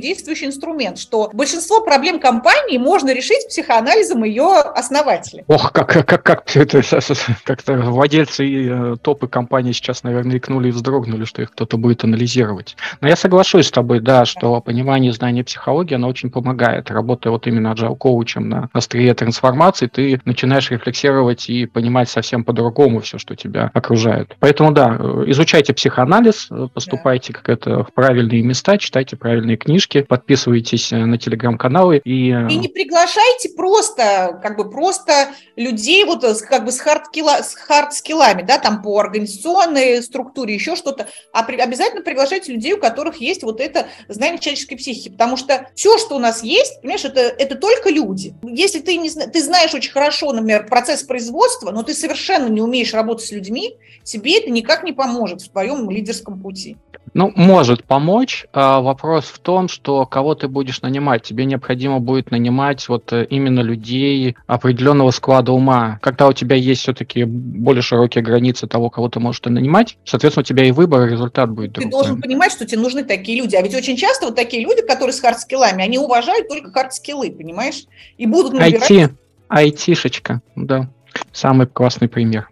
[0.00, 5.44] действующий инструмент, что большинство проблем компании можно решить психоанализом ее основателей отрасли.
[5.48, 6.82] Ох, как, как, как все это
[7.44, 12.04] как-то владельцы и э, топы компании сейчас, наверное, икнули и вздрогнули, что их кто-то будет
[12.04, 12.76] анализировать.
[13.00, 16.90] Но я соглашусь с тобой, да, что понимание знания психологии, оно очень помогает.
[16.90, 23.00] Работая вот именно agile коучем на острие трансформации, ты начинаешь рефлексировать и понимать совсем по-другому
[23.00, 24.36] все, что тебя окружает.
[24.40, 30.02] Поэтому, да, э, изучайте психоанализ, э, поступайте как это в правильные места, читайте правильные книжки,
[30.02, 32.28] подписывайтесь на телеграм-каналы и...
[32.30, 38.82] И не приглашайте просто, как бы просто людей вот как бы с хард-скиллами, да, там
[38.82, 43.86] по организационной структуре, еще что-то, а при, обязательно приглашайте людей, у которых есть вот это
[44.08, 48.36] знание человеческой психики, потому что все, что у нас есть, понимаешь, это, это только люди.
[48.44, 52.94] Если ты, не, ты знаешь очень хорошо, например, процесс производства, но ты совершенно не умеешь
[52.94, 56.76] работать с людьми, тебе это никак не поможет в твоем лидерском пути.
[57.14, 58.46] Ну, может помочь.
[58.52, 61.22] А вопрос в том, что кого ты будешь нанимать.
[61.22, 65.98] Тебе необходимо будет нанимать вот э, именно людей определенного склада ума.
[66.00, 70.44] Когда у тебя есть все-таки более широкие границы того, кого ты можешь нанимать, соответственно, у
[70.44, 71.90] тебя и выбор, и результат будет Ты другой.
[71.90, 73.56] должен понимать, что тебе нужны такие люди.
[73.56, 76.70] А ведь очень часто вот такие люди, которые с hard skill ами, они уважают только
[76.70, 77.84] hard skill ы, понимаешь?
[78.18, 78.90] И будут набирать...
[78.90, 79.14] IT,
[79.48, 80.90] айтишечка, да.
[81.32, 82.48] Самый классный пример.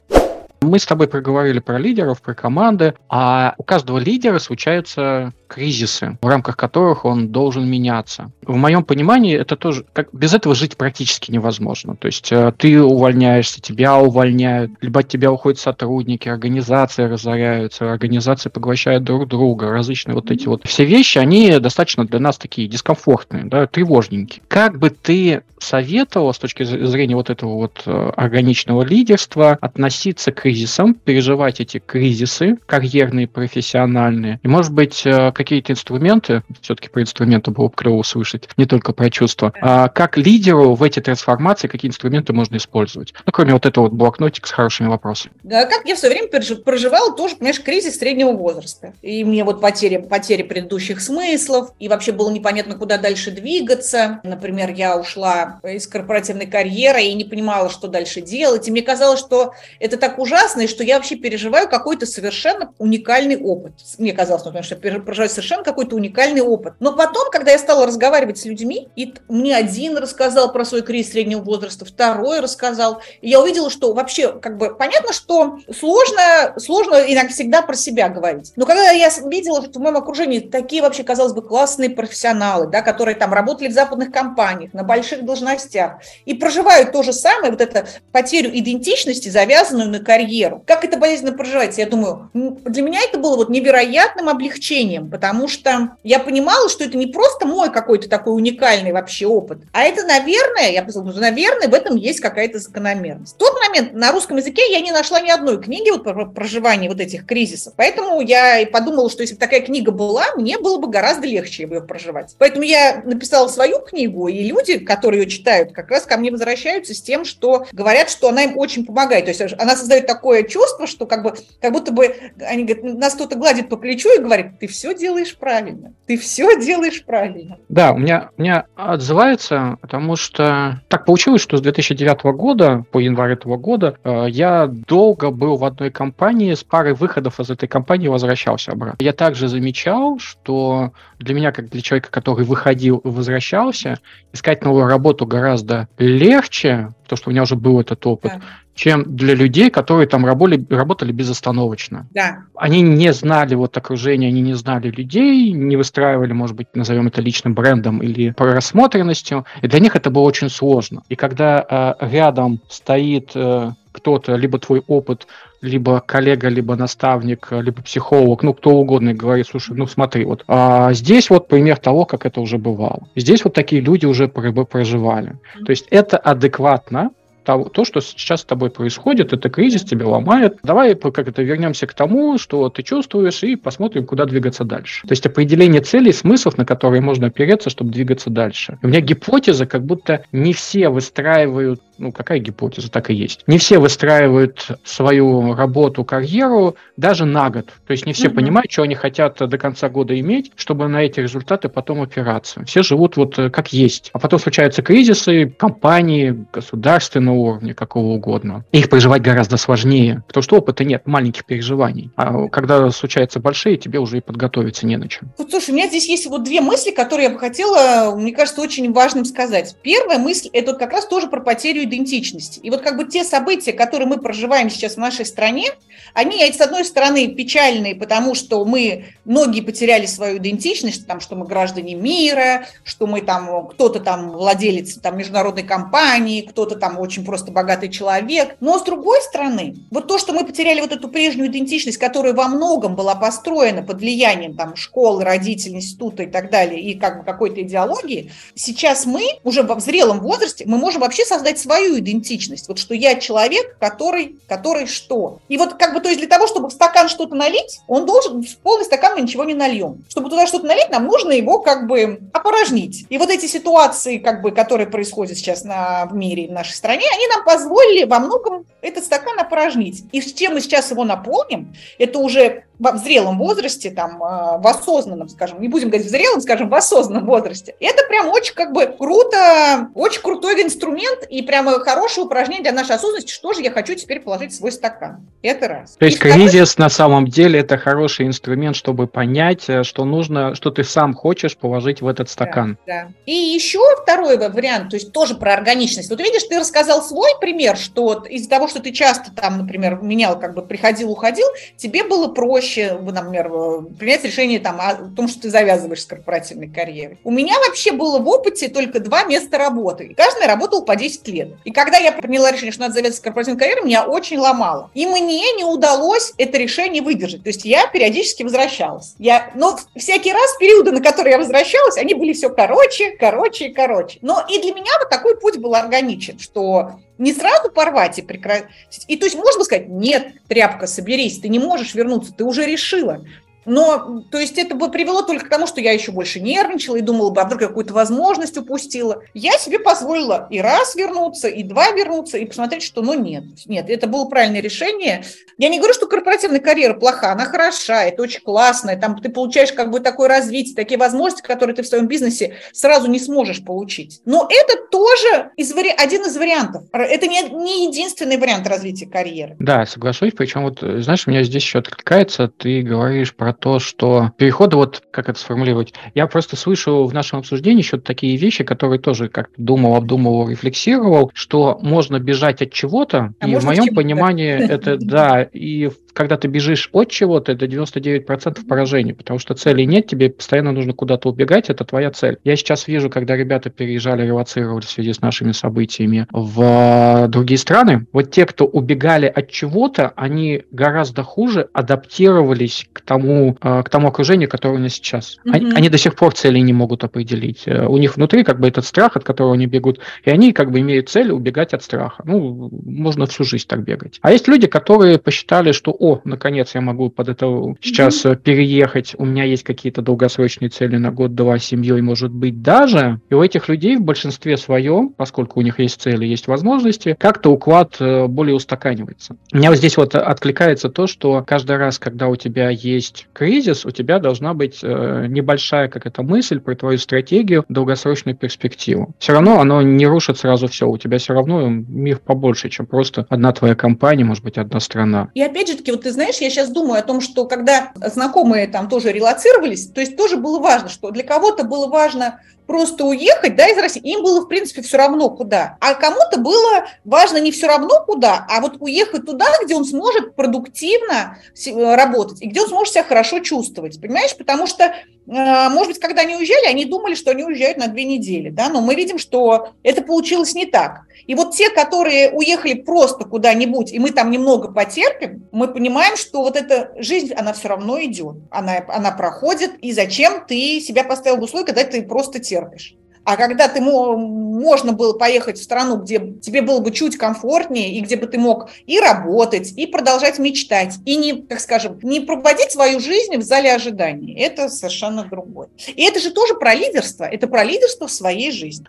[0.63, 6.27] Мы с тобой проговорили про лидеров, про команды, а у каждого лидера случаются кризисы, в
[6.27, 8.31] рамках которых он должен меняться.
[8.43, 11.97] В моем понимании это тоже, как, без этого жить практически невозможно.
[11.97, 18.49] То есть э, ты увольняешься, тебя увольняют, либо от тебя уходят сотрудники, организации разоряются, организации
[18.49, 23.45] поглощают друг друга, различные вот эти вот все вещи, они достаточно для нас такие дискомфортные,
[23.45, 24.43] да, тревожненькие.
[24.47, 30.47] Как бы ты советовал с точки зрения вот этого вот э, органичного лидерства относиться к
[30.51, 37.53] кризисам, переживать эти кризисы, карьерные, профессиональные, и, может быть, э, какие-то инструменты, все-таки про инструменты
[37.53, 41.89] было бы клево услышать, не только про чувства, а как лидеру в эти трансформации какие
[41.89, 43.15] инструменты можно использовать?
[43.25, 45.33] Ну, кроме вот этого вот блокнотика с хорошими вопросами.
[45.45, 48.93] Да, как я все время проживала тоже, понимаешь, кризис среднего возраста.
[49.03, 54.19] И мне вот потеря, потеря предыдущих смыслов, и вообще было непонятно, куда дальше двигаться.
[54.25, 58.67] Например, я ушла из корпоративной карьеры и не понимала, что дальше делать.
[58.67, 62.73] И мне казалось, что это так ужасно, ужасно, и что я вообще переживаю какой-то совершенно
[62.79, 63.73] уникальный опыт.
[63.99, 66.75] Мне казалось, например, что я переживаю совершенно какой-то уникальный опыт.
[66.81, 71.13] Но потом, когда я стала разговаривать с людьми, и мне один рассказал про свой кризис
[71.13, 76.95] среднего возраста, второй рассказал, и я увидела, что вообще, как бы, понятно, что сложно, сложно
[77.07, 78.53] иногда всегда про себя говорить.
[78.57, 82.83] Но когда я видела, что в моем окружении такие вообще, казалось бы, классные профессионалы, да,
[82.83, 87.61] которые там работали в западных компаниях, на больших должностях, и проживают то же самое, вот
[87.61, 90.63] эту потерю идентичности, завязанную на карьере, карьеру.
[90.67, 91.81] Как это болезненно проживается?
[91.81, 96.97] Я думаю, для меня это было вот невероятным облегчением, потому что я понимала, что это
[96.97, 101.75] не просто мой какой-то такой уникальный вообще опыт, а это, наверное, я подумала, наверное, в
[101.75, 103.35] этом есть какая-то закономерность.
[103.35, 106.89] В тот момент на русском языке я не нашла ни одной книги вот про проживание
[106.89, 110.79] вот этих кризисов, поэтому я и подумала, что если бы такая книга была, мне было
[110.79, 112.37] бы гораздо легче ее проживать.
[112.39, 116.95] Поэтому я написала свою книгу, и люди, которые ее читают, как раз ко мне возвращаются
[116.95, 119.25] с тем, что говорят, что она им очень помогает.
[119.25, 122.15] То есть она создает такое чувство, что как бы, как будто бы
[122.47, 126.61] они говорят, нас кто-то гладит по плечу и говорит, ты все делаешь правильно, ты все
[126.61, 127.59] делаешь правильно.
[127.71, 132.99] Да, у меня, у меня отзывается, потому что так получилось, что с 2009 года по
[132.99, 137.67] январь этого года э, я долго был в одной компании, с парой выходов из этой
[137.67, 138.99] компании возвращался обратно.
[139.01, 143.99] Я также замечал, что для меня, как для человека, который выходил и возвращался,
[144.33, 148.41] искать новую работу гораздо легче, потому что у меня уже был этот опыт, да
[148.81, 152.07] чем для людей, которые там работали, работали безостановочно.
[152.13, 152.45] Да.
[152.57, 157.21] Они не знали вот окружения, они не знали людей, не выстраивали, может быть, назовем это
[157.21, 161.03] личным брендом или просмотренностью, и для них это было очень сложно.
[161.11, 165.27] И когда э, рядом стоит э, кто-то, либо твой опыт,
[165.63, 170.45] либо коллега, либо наставник, либо психолог, ну, кто угодно, и говорит, слушай, ну, смотри, вот
[170.49, 173.09] а здесь вот пример того, как это уже бывало.
[173.17, 175.39] Здесь вот такие люди уже проживали.
[175.65, 177.11] То есть это адекватно,
[177.45, 180.59] того, то, что сейчас с тобой происходит, это кризис, тебя ломает.
[180.63, 185.07] Давай как это вернемся к тому, что ты чувствуешь, и посмотрим, куда двигаться дальше.
[185.07, 188.79] То есть определение целей, смыслов, на которые можно опереться, чтобы двигаться дальше.
[188.83, 193.45] У меня гипотеза, как будто не все выстраивают ну, какая гипотеза, так и есть.
[193.47, 197.67] Не все выстраивают свою работу, карьеру даже на год.
[197.87, 198.35] То есть не все mm-hmm.
[198.35, 202.65] понимают, что они хотят до конца года иметь, чтобы на эти результаты потом опираться.
[202.65, 204.11] Все живут вот э, как есть.
[204.13, 208.65] А потом случаются кризисы, компании, государственного уровня, какого угодно.
[208.73, 212.11] их проживать гораздо сложнее, потому что опыта нет, маленьких переживаний.
[212.17, 215.31] А когда случаются большие, тебе уже и подготовиться не на чем.
[215.39, 218.63] Вот, слушай, у меня здесь есть вот две мысли, которые я бы хотела, мне кажется,
[218.63, 219.77] очень важным сказать.
[219.83, 222.61] Первая мысль– это вот как раз тоже про потерю идентичности.
[222.61, 225.67] И вот как бы те события, которые мы проживаем сейчас в нашей стране,
[226.15, 231.47] они, с одной стороны, печальные, потому что мы, многие потеряли свою идентичность, там, что мы
[231.47, 237.53] граждане мира, что мы там, кто-то там владелец там, международной компании, кто-то там очень просто
[237.53, 238.57] богатый человек.
[238.61, 242.49] Но с другой стороны, вот то, что мы потеряли вот эту прежнюю идентичность, которая во
[242.49, 247.25] многом была построена под влиянием там, школы, родителей, института и так далее, и как бы
[247.25, 252.69] какой-то идеологии, сейчас мы уже в зрелом возрасте, мы можем вообще создать свою свою идентичность,
[252.69, 255.39] вот что я человек, который, который что.
[255.49, 258.43] И вот как бы, то есть для того, чтобы в стакан что-то налить, он должен,
[258.43, 260.05] в полный стакан мы ничего не нальем.
[260.09, 263.07] Чтобы туда что-то налить, нам нужно его как бы опорожнить.
[263.09, 267.05] И вот эти ситуации, как бы, которые происходят сейчас на, в мире, в нашей стране,
[267.15, 270.05] они нам позволили во многом этот стакан опорожнить.
[270.13, 274.67] И с чем мы сейчас его наполним, это уже в зрелом возрасте, там, э, в
[274.67, 277.75] осознанном, скажем, не будем говорить в зрелом, скажем, в осознанном возрасте.
[277.79, 282.97] Это прям очень как бы круто, очень крутой инструмент и прямо хорошее упражнение для нашей
[282.97, 285.29] осознанности, что же я хочу теперь положить в свой стакан.
[285.43, 285.97] Это раз.
[285.97, 286.87] То есть и кризис второй...
[286.87, 291.57] на самом деле это хороший инструмент, чтобы понять, э, что нужно, что ты сам хочешь
[291.57, 292.79] положить в этот стакан.
[292.87, 293.09] Да, да.
[293.27, 296.09] И еще второй вариант, то есть тоже про органичность.
[296.09, 300.39] Вот видишь, ты рассказал свой пример, что из-за того, что ты часто там, например, менял,
[300.39, 303.51] как бы приходил, уходил, тебе было проще проще, например,
[303.99, 307.19] принять решение там, о том, что ты завязываешь с корпоративной карьерой.
[307.25, 310.05] У меня вообще было в опыте только два места работы.
[310.05, 311.49] И каждый работал по 10 лет.
[311.65, 314.91] И когда я приняла решение, что надо завязывать с корпоративной карьерой, меня очень ломало.
[314.95, 317.43] И мне не удалось это решение выдержать.
[317.43, 319.15] То есть я периодически возвращалась.
[319.19, 323.73] Я, но всякий раз периоды, на которые я возвращалась, они были все короче, короче и
[323.73, 324.19] короче.
[324.23, 329.05] Но и для меня вот такой путь был органичен, что не сразу порвать и прекратить.
[329.07, 333.25] И то есть можно сказать, нет, тряпка, соберись, ты не можешь вернуться, ты уже решила.
[333.65, 337.03] Но, то есть, это бы привело только к тому, что я еще больше нервничала и
[337.03, 339.23] думала бы, а вдруг какую-то возможность упустила.
[339.35, 343.45] Я себе позволила и раз вернуться, и два вернуться, и посмотреть, что, ну, нет.
[343.67, 345.25] Нет, это было правильное решение.
[345.59, 349.73] Я не говорю, что корпоративная карьера плоха, она хороша, это очень классно, там ты получаешь
[349.73, 354.21] как бы такое развитие, такие возможности, которые ты в своем бизнесе сразу не сможешь получить.
[354.25, 355.91] Но это тоже из вари...
[355.91, 356.85] один из вариантов.
[356.93, 359.57] Это не, не единственный вариант развития карьеры.
[359.59, 360.33] Да, соглашусь.
[360.37, 365.03] Причем, вот, знаешь, у меня здесь еще откликается, ты говоришь про то, что переходы, вот
[365.11, 369.51] как это сформулировать, я просто слышу в нашем обсуждении еще такие вещи, которые тоже как
[369.57, 375.43] думал, обдумывал, рефлексировал, что можно бежать от чего-то, а и в моем понимании это, да,
[375.43, 380.73] и когда ты бежишь от чего-то, это 99% поражений, потому что цели нет, тебе постоянно
[380.73, 382.39] нужно куда-то убегать, это твоя цель.
[382.45, 388.07] Я сейчас вижу, когда ребята переезжали, релацировали в связи с нашими событиями в другие страны,
[388.13, 394.09] вот те, кто убегали от чего-то, они гораздо хуже адаптировались к тому, э, к тому
[394.09, 395.39] окружению, которое у нас сейчас.
[395.45, 395.53] Mm-hmm.
[395.53, 397.63] Они, они до сих пор цели не могут определить.
[397.67, 400.71] Э, у них внутри как бы этот страх, от которого они бегут, и они как
[400.71, 402.23] бы имеют цель убегать от страха.
[402.25, 404.19] Ну, можно всю жизнь так бегать.
[404.23, 407.47] А есть люди, которые посчитали, что о, наконец я могу под это
[407.83, 408.37] сейчас mm-hmm.
[408.37, 413.21] переехать, у меня есть какие-то долгосрочные цели на год-два с семьей, может быть, даже.
[413.29, 417.51] И у этих людей в большинстве своем, поскольку у них есть цели, есть возможности, как-то
[417.51, 419.37] уклад э, более устаканивается.
[419.53, 423.85] У меня вот здесь вот откликается то, что каждый раз, когда у тебя есть кризис,
[423.85, 429.15] у тебя должна быть э, небольшая как это мысль про твою стратегию, долгосрочную перспективу.
[429.19, 433.27] Все равно оно не рушит сразу все, у тебя все равно мир побольше, чем просто
[433.29, 435.29] одна твоя компания, может быть, одна страна.
[435.35, 437.93] И опять же таки все-таки, вот ты знаешь, я сейчас думаю о том, что когда
[437.95, 443.05] знакомые там тоже релацировались, то есть тоже было важно, что для кого-то было важно просто
[443.05, 445.77] уехать да, из России, им было, в принципе, все равно куда.
[445.81, 450.37] А кому-то было важно не все равно куда, а вот уехать туда, где он сможет
[450.37, 454.37] продуктивно э, работать и где он сможет себя хорошо чувствовать, понимаешь?
[454.37, 454.95] Потому что,
[455.31, 458.81] может быть, когда они уезжали, они думали, что они уезжают на две недели, да, но
[458.81, 461.03] мы видим, что это получилось не так.
[461.27, 466.43] И вот те, которые уехали просто куда-нибудь, и мы там немного потерпим, мы понимаем, что
[466.43, 471.39] вот эта жизнь, она все равно идет, она, она проходит, и зачем ты себя поставил
[471.39, 472.97] в условия, когда ты просто терпишь.
[473.31, 478.01] А когда ты можно было поехать в страну, где тебе было бы чуть комфортнее, и
[478.01, 482.73] где бы ты мог и работать, и продолжать мечтать, и не, как скажем, не проводить
[482.73, 485.69] свою жизнь в зале ожидания, это совершенно другое.
[485.87, 488.87] И это же тоже про лидерство, это про лидерство в своей жизни.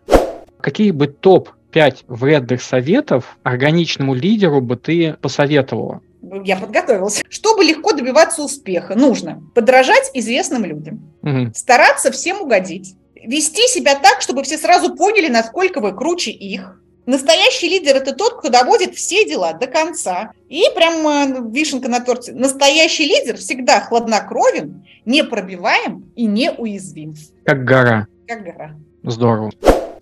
[0.60, 6.02] Какие бы топ пять вредных советов органичному лидеру бы ты посоветовала?
[6.44, 7.24] Я подготовился.
[7.30, 11.52] Чтобы легко добиваться успеха, нужно подражать известным людям, угу.
[11.54, 16.82] стараться всем угодить, вести себя так, чтобы все сразу поняли, насколько вы круче их.
[17.06, 20.34] Настоящий лидер– это тот, кто доводит все дела до конца.
[20.50, 22.32] И прям э, вишенка на торте.
[22.32, 27.16] Настоящий лидер всегда хладнокровен, непробиваем и неуязвим.
[27.44, 28.08] Как гора.
[28.28, 28.76] Как гора.
[29.04, 29.52] Здорово.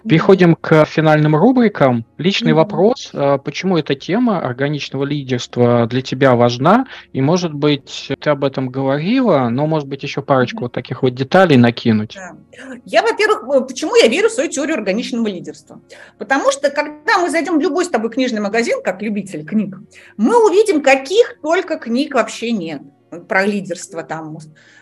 [0.07, 2.05] Переходим к финальным рубрикам.
[2.17, 2.55] Личный mm-hmm.
[2.55, 6.85] вопрос, а, почему эта тема органичного лидерства для тебя важна?
[7.11, 10.61] И, может быть, ты об этом говорила, но, может быть, еще парочку mm-hmm.
[10.61, 12.15] вот таких вот деталей накинуть.
[12.15, 12.37] Да.
[12.85, 15.81] Я, во-первых, э, почему я верю в свою теорию органичного лидерства?
[16.17, 19.77] Потому что, когда мы зайдем в любой с тобой книжный магазин, как любитель книг,
[20.15, 22.81] мы увидим, каких только книг вообще нет
[23.27, 24.37] про лидерство, там,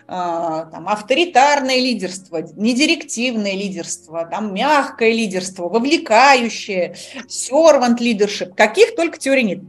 [0.08, 6.96] там, авторитарное лидерство, недирективное лидерство, там, мягкое лидерство, вовлекающее,
[7.28, 9.60] servant leadership, каких только теорий нет.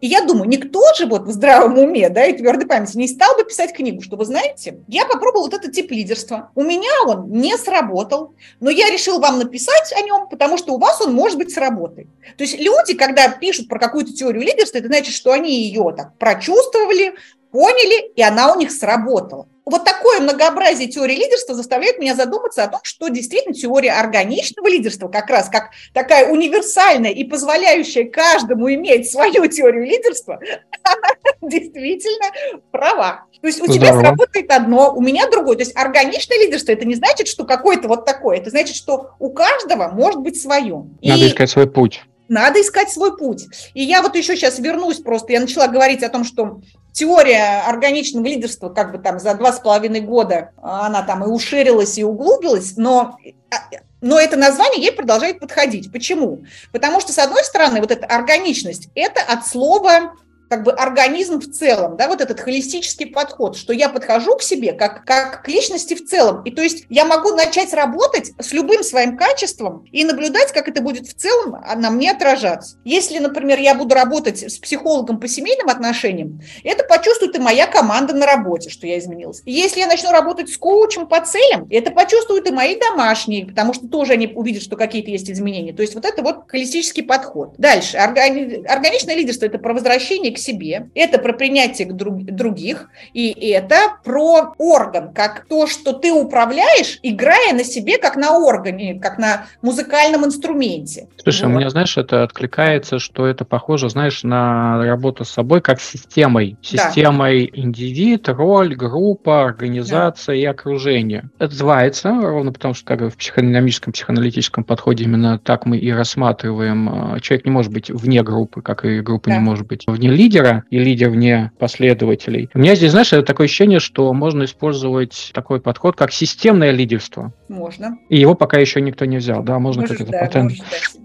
[0.00, 3.36] И я думаю, никто же вот в здравом уме, да, и твердой памяти не стал
[3.36, 6.50] бы писать книгу, что вы знаете, я попробовал вот этот тип лидерства.
[6.54, 10.78] У меня он не сработал, но я решил вам написать о нем, потому что у
[10.78, 12.08] вас он может быть сработает.
[12.36, 16.16] То есть люди, когда пишут про какую-то теорию лидерства, это значит, что они ее так
[16.18, 17.14] прочувствовали,
[17.50, 19.48] поняли, и она у них сработала.
[19.64, 25.08] Вот такое многообразие теории лидерства заставляет меня задуматься о том, что действительно теория органичного лидерства,
[25.08, 30.38] как раз как такая универсальная и позволяющая каждому иметь свою теорию лидерства,
[30.82, 31.08] она
[31.50, 32.26] действительно
[32.70, 33.24] права.
[33.40, 33.86] То есть у Здорово.
[33.86, 35.56] тебя сработает одно, у меня другое.
[35.56, 38.38] То есть органичное лидерство– это не значит, что какое-то вот такое.
[38.38, 40.86] Это значит, что у каждого может быть свое.
[41.02, 41.28] Надо и...
[41.28, 42.02] искать свой путь.
[42.28, 43.46] Надо искать свой путь.
[43.74, 46.60] И я вот еще сейчас вернусь просто, я начала говорить о том, что
[46.92, 51.98] теория органичного лидерства как бы там за два с половиной года она там и уширилась,
[51.98, 53.18] и углубилась, но
[53.50, 53.56] а,
[54.04, 55.90] но это название ей продолжает подходить.
[55.90, 56.44] Почему?
[56.72, 60.14] Потому что, с одной стороны, вот эта органичность– это от слова
[60.48, 64.72] как бы организм в целом, да, вот этот холистический подход, что я подхожу к себе
[64.72, 66.42] как, как к личности в целом.
[66.44, 70.80] И то есть я могу начать работать с любым своим качеством и наблюдать, как это
[70.80, 72.76] будет в целом на мне отражаться.
[72.84, 78.14] Если, например, я буду работать с психологом по семейным отношениям, это почувствует и моя команда
[78.14, 79.42] на работе, что я изменилась.
[79.44, 83.88] Если я начну работать с коучем по целям, это почувствуют и мои домашние, потому что
[83.88, 85.72] тоже они увидят, что какие-то есть изменения.
[85.72, 87.54] То есть вот это вот холистический подход.
[87.58, 87.96] Дальше.
[87.96, 88.64] Органи...
[88.66, 94.54] Органичное лидерство– это про возвращение к себе, это про принятие друг, других, и это про
[94.58, 100.24] орган, как то, что ты управляешь, играя на себе, как на органе, как на музыкальном
[100.24, 101.08] инструменте.
[101.22, 101.54] Слушай, вот.
[101.54, 105.88] у меня, знаешь, это откликается, что это похоже, знаешь, на работу с собой как с
[105.88, 106.56] системой.
[106.62, 107.60] Системой да.
[107.60, 110.40] индивид, роль, группа, организация да.
[110.40, 111.30] и окружение.
[111.38, 117.20] Это называется, ровно потому что как в психодинамическом, психоаналитическом подходе именно так мы и рассматриваем.
[117.20, 119.36] Человек не может быть вне группы, как и группа да.
[119.36, 120.23] не может быть вне лидера
[120.70, 122.48] и лидер вне последователей.
[122.54, 127.32] У меня здесь, знаешь, такое ощущение, что можно использовать такой подход, как системное лидерство.
[127.48, 127.98] Можно.
[128.08, 130.52] И его пока еще никто не взял, да, можно как это да, патент.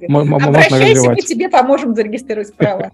[0.08, 2.92] Можно, да, Обращайся, мы тебе поможем зарегистрировать право.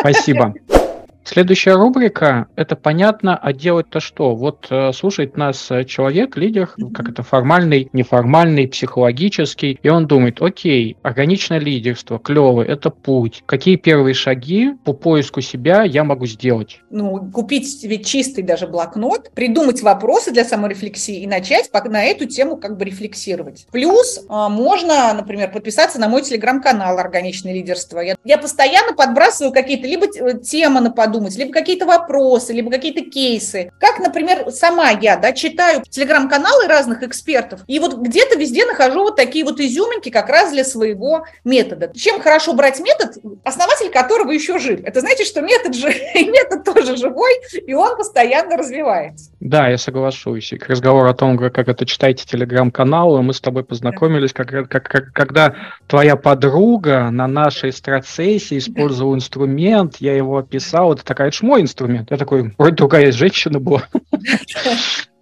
[0.00, 0.54] Спасибо.
[1.24, 4.34] Следующая рубрика– это понятно, а делать-то что?
[4.34, 10.42] Вот э, слушает нас э, человек, лидер, как это формальный, неформальный, психологический, и он думает,
[10.42, 13.42] окей, органичное лидерство, клево, это путь.
[13.46, 16.80] Какие первые шаги по поиску себя я могу сделать?
[16.90, 22.58] Ну, купить себе чистый даже блокнот, придумать вопросы для саморефлексии и начать на эту тему
[22.58, 23.66] как бы рефлексировать.
[23.72, 28.00] Плюс э, можно, например, подписаться на мой телеграм-канал «Органичное лидерство».
[28.00, 30.06] Я, я постоянно подбрасываю какие-то либо
[30.38, 33.70] темы на подумать, подумать, либо какие-то вопросы, либо какие-то кейсы.
[33.78, 39.16] Как, например, сама я, да, читаю телеграм-каналы разных экспертов, и вот где-то везде нахожу вот
[39.16, 41.92] такие вот изюминки как раз для своего метода.
[41.94, 44.80] Чем хорошо брать метод, основатель которого еще жив?
[44.84, 47.32] Это значит, что метод, же, метод тоже живой,
[47.64, 49.30] и он постоянно развивается.
[49.38, 50.52] Да, я соглашусь.
[50.52, 54.88] И к разговору о том, как это читаете телеграм-каналы, мы с тобой познакомились, как, как,
[54.88, 55.54] как, когда
[55.86, 62.10] твоя подруга на нашей страцессии использовала инструмент, я его описал, это такая, это мой инструмент.
[62.10, 63.88] Я такой, вроде другая женщина была.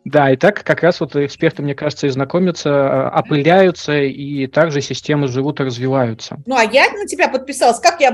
[0.04, 4.80] Да, и так как раз вот эксперты, мне кажется, и знакомятся, а, опыляются, и также
[4.80, 6.38] системы живут и развиваются.
[6.44, 7.78] Ну, а я на тебя подписалась.
[7.78, 8.08] Как я?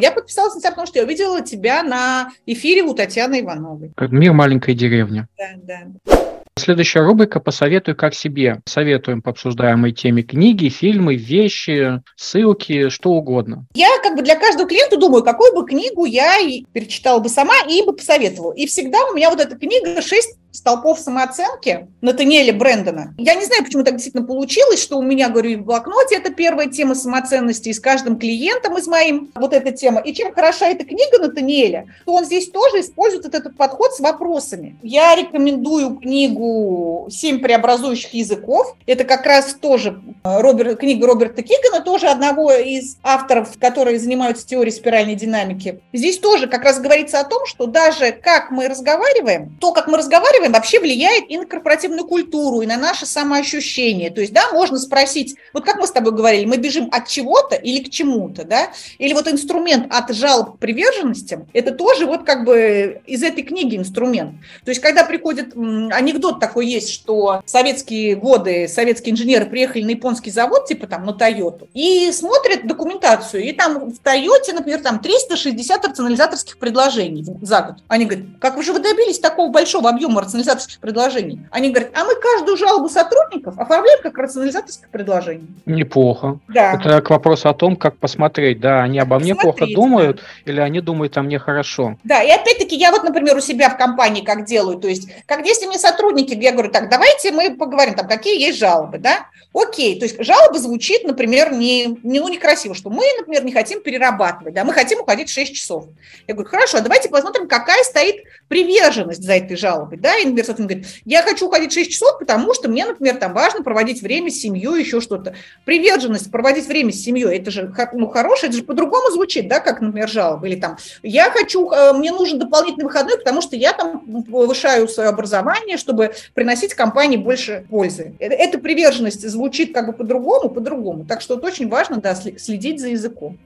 [0.00, 3.92] Я подписалась на тебя, потому что я увидела тебя на эфире у Татьяны Ивановой.
[4.10, 5.26] Мир маленькой деревни.
[5.38, 6.18] Да, да.
[6.58, 8.60] Следующая рубрика «Посоветуй как себе».
[8.66, 13.66] Советуем по обсуждаемой теме книги, фильмы, вещи, ссылки, что угодно.
[13.74, 16.36] Я как бы для каждого клиента думаю, какую бы книгу я
[16.72, 18.52] перечитала бы сама и бы посоветовала.
[18.52, 23.14] И всегда у меня вот эта книга «Шесть столпов самооценки Натаниэля Брэндона.
[23.16, 26.66] Я не знаю, почему так действительно получилось, что у меня, говорю, в блокноте это первая
[26.66, 30.00] тема самоценности, и с каждым клиентом из моим вот эта тема.
[30.00, 34.76] И чем хороша эта книга Натаниэля, то он здесь тоже использует этот подход с вопросами.
[34.82, 38.76] Я рекомендую книгу «Семь преобразующих языков».
[38.86, 44.46] Это как раз тоже э, Роберт, книга Роберта Кигана, тоже одного из авторов, которые занимаются
[44.46, 45.80] теорией спиральной динамики.
[45.92, 49.98] Здесь тоже как раз говорится о том, что даже как мы разговариваем, то, как мы
[49.98, 54.10] разговариваем, делаем, вообще влияет и на корпоративную культуру, и на наше самоощущение.
[54.10, 57.54] То есть, да, можно спросить, вот как мы с тобой говорили, мы бежим от чего-то
[57.54, 58.70] или к чему-то, да?
[58.98, 63.76] Или вот инструмент от жалоб к приверженностям, это тоже вот как бы из этой книги
[63.76, 64.32] инструмент.
[64.64, 70.30] То есть, когда приходит, анекдот такой есть, что советские годы советские инженеры приехали на японский
[70.30, 75.86] завод, типа там на Тойоту, и смотрят документацию, и там в Тойоте, например, там 360
[75.86, 77.76] рационализаторских предложений за год.
[77.88, 81.46] Они говорят, как вы же вы добились такого большого объема рационализаторских предложений?
[81.50, 85.46] Они говорят, а мы каждую жалобу сотрудников оформляем как рационализаторское предложение.
[85.66, 86.38] Неплохо.
[86.48, 86.74] Да.
[86.74, 90.52] Это к вопросу о том, как посмотреть, да, они обо мне плохо думают да.
[90.52, 91.96] или они думают о мне хорошо.
[92.04, 95.44] Да, и опять-таки я вот, например, у себя в компании как делаю, то есть, как
[95.44, 99.26] если мне сотрудники, я говорю, так, давайте мы поговорим, там, какие есть жалобы, да?
[99.54, 103.80] Окей, то есть жалоба звучит, например, не, не, ну, некрасиво, что мы, например, не хотим
[103.80, 105.86] перерабатывать, да, мы хотим уходить в 6 часов.
[106.26, 110.54] Я говорю, хорошо, а давайте посмотрим, какая стоит приверженность за этой жалобой, да, и, например,
[110.56, 114.30] говорит, я хочу уходить в 6 часов, потому что мне, например, там важно проводить время
[114.30, 115.34] с семьей, еще что-то.
[115.64, 119.80] Приверженность, проводить время с семьей, это же, ну, хорошее, это же по-другому звучит, да, как,
[119.80, 124.24] например, жалоба, или там, я хочу, э, мне нужен дополнительный выходной, потому что я там
[124.24, 128.14] повышаю свое образование, чтобы приносить компании больше пользы.
[128.18, 131.04] Э, эта приверженность звучит как бы по-другому, по-другому.
[131.04, 133.38] Так что это очень важно, да, следить за языком.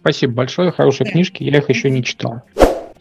[0.00, 1.12] Спасибо большое, хорошие да.
[1.12, 2.42] книжки, я их еще не читал.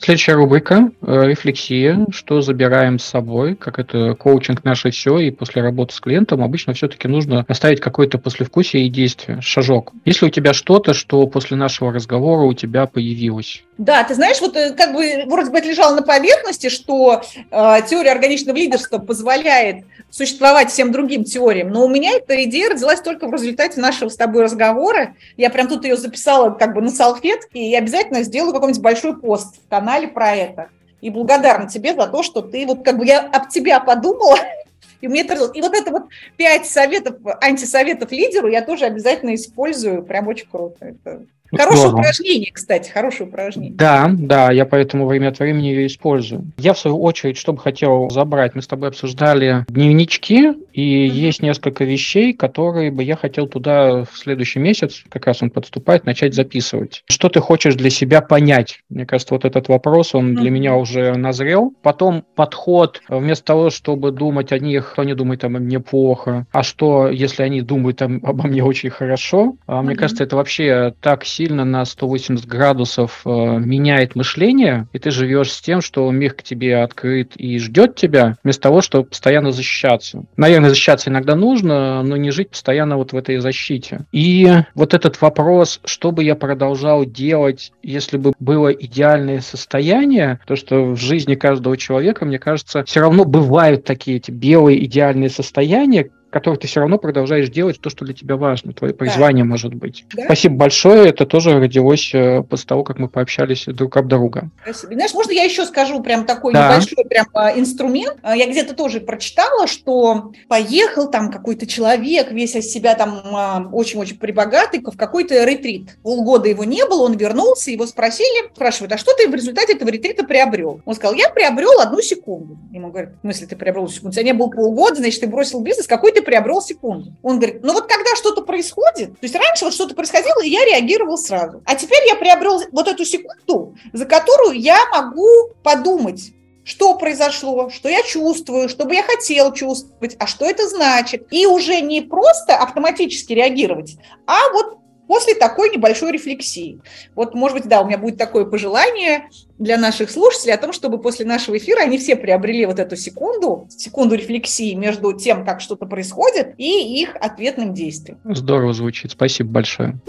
[0.01, 2.05] Следующая рубрика э, «Рефлексия».
[2.09, 6.73] Что забираем с собой, как это коучинг наше все, и после работы с клиентом обычно
[6.73, 9.91] все-таки нужно оставить какое-то послевкусие и действие, шажок.
[10.05, 13.63] Если у тебя что-то, что после нашего разговора у тебя появилось?
[13.77, 17.77] Да, ты знаешь, вот э, как бы вроде бы это лежало на поверхности, что э,
[17.89, 23.27] теория органичного лидерства позволяет существовать всем другим теориям, но у меня эта идея родилась только
[23.27, 25.15] в результате нашего с тобой разговора.
[25.37, 29.57] Я прям тут ее записала как бы на салфетке, и обязательно сделаю какой-нибудь большой пост
[29.65, 30.69] в канале канале про это.
[31.01, 34.37] И благодарна тебе за то, что ты, вот как бы я об тебя подумала,
[35.01, 35.33] и мне это...
[35.53, 36.03] И вот это вот
[36.37, 40.03] пять советов, антисоветов лидеру я тоже обязательно использую.
[40.03, 40.85] Прям очень круто.
[40.85, 41.99] Это Хорошее Здорово.
[41.99, 43.73] упражнение, кстати, хорошее упражнение.
[43.73, 46.45] Да, да, я поэтому время от времени ее использую.
[46.57, 51.09] Я, в свою очередь, что бы хотел забрать, мы с тобой обсуждали дневнички, и mm-hmm.
[51.09, 56.05] есть несколько вещей, которые бы я хотел туда в следующий месяц, как раз он подступает,
[56.05, 57.03] начать записывать.
[57.07, 58.81] Что ты хочешь для себя понять?
[58.89, 60.41] Мне кажется, вот этот вопрос, он mm-hmm.
[60.41, 61.73] для меня уже назрел.
[61.81, 66.63] Потом подход, вместо того, чтобы думать о них, кто не думает обо мне плохо, а
[66.63, 69.81] что, если они думают обо мне очень хорошо, mm-hmm.
[69.81, 75.53] мне кажется, это вообще так сильно на 180 градусов э, меняет мышление, и ты живешь
[75.53, 80.25] с тем, что мир к тебе открыт и ждет тебя, вместо того, чтобы постоянно защищаться.
[80.35, 84.01] Наверное, защищаться иногда нужно, но не жить постоянно вот в этой защите.
[84.11, 90.57] И вот этот вопрос, что бы я продолжал делать, если бы было идеальное состояние, то,
[90.57, 96.09] что в жизни каждого человека, мне кажется, все равно бывают такие эти белые идеальные состояния,
[96.29, 99.49] который ты все равно продолжаешь делать то, что для тебя важно, твое призвание да.
[99.49, 100.05] может быть.
[100.13, 100.25] Да.
[100.25, 104.49] Спасибо большое, это тоже родилось э, после того, как мы пообщались друг об друга.
[104.63, 104.93] Спасибо.
[104.93, 106.73] Знаешь, можно я еще скажу прям такой да.
[106.73, 108.17] небольшой прям а, инструмент?
[108.21, 113.69] А, я где-то тоже прочитала, что поехал там какой-то человек, весь из себя там а,
[113.71, 115.97] очень-очень прибогатый, в какой-то ретрит.
[116.03, 119.89] Полгода его не было, он вернулся, его спросили, спрашивают, а что ты в результате этого
[119.89, 120.81] ретрита приобрел?
[120.85, 122.57] Он сказал, я приобрел одну секунду.
[122.71, 124.09] Ему говорят, в смысле ты приобрел секунду?
[124.09, 127.13] У тебя не было полгода, значит, ты бросил бизнес, какой ты приобрел секунду.
[127.23, 130.65] Он говорит, ну вот когда что-то происходит, то есть раньше вот что-то происходило, и я
[130.65, 131.61] реагировал сразу.
[131.65, 135.27] А теперь я приобрел вот эту секунду, за которую я могу
[135.63, 136.31] подумать,
[136.63, 141.27] что произошло, что я чувствую, что бы я хотел чувствовать, а что это значит.
[141.31, 143.97] И уже не просто автоматически реагировать,
[144.27, 144.77] а вот
[145.09, 146.81] после такой небольшой рефлексии.
[147.15, 151.01] Вот, может быть, да, у меня будет такое пожелание для наших слушателей о том, чтобы
[151.01, 155.87] после нашего эфира они все приобрели вот эту секунду, секунду рефлексии между тем, как что-то
[155.87, 158.19] происходит, и их ответным действием.
[158.23, 159.11] Здорово звучит.
[159.11, 159.99] Спасибо большое.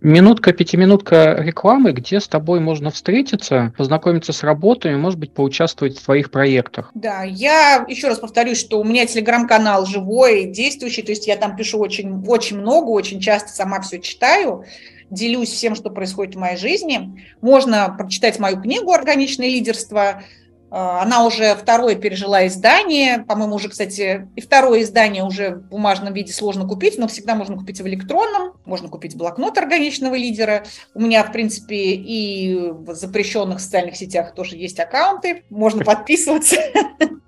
[0.00, 6.04] Минутка, пятиминутка рекламы, где с тобой можно встретиться, познакомиться с работами, может быть, поучаствовать в
[6.04, 6.90] твоих проектах.
[6.94, 11.54] Да, я еще раз повторюсь, что у меня телеграм-канал живой, действующий, то есть я там
[11.54, 14.64] пишу очень, очень много, очень часто сама все читаю
[15.10, 17.20] делюсь всем, что происходит в моей жизни.
[17.40, 20.22] Можно прочитать мою книгу «Органичное лидерство»,
[20.70, 26.32] она уже второе пережила издание, по-моему, уже, кстати, и второе издание уже в бумажном виде
[26.32, 30.64] сложно купить, но всегда можно купить в электронном, можно купить блокнот органичного лидера.
[30.94, 36.56] У меня, в принципе, и в запрещенных социальных сетях тоже есть аккаунты, можно подписываться.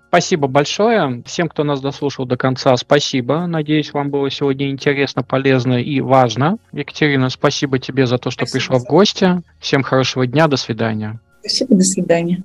[0.09, 1.23] Спасибо большое.
[1.25, 3.47] Всем, кто нас дослушал до конца, спасибо.
[3.47, 6.59] Надеюсь, вам было сегодня интересно, полезно и важно.
[6.71, 8.59] Екатерина, спасибо тебе за то, что спасибо.
[8.59, 9.43] пришла в гости.
[9.59, 11.19] Всем хорошего дня, до свидания.
[11.41, 12.43] Спасибо, до свидания.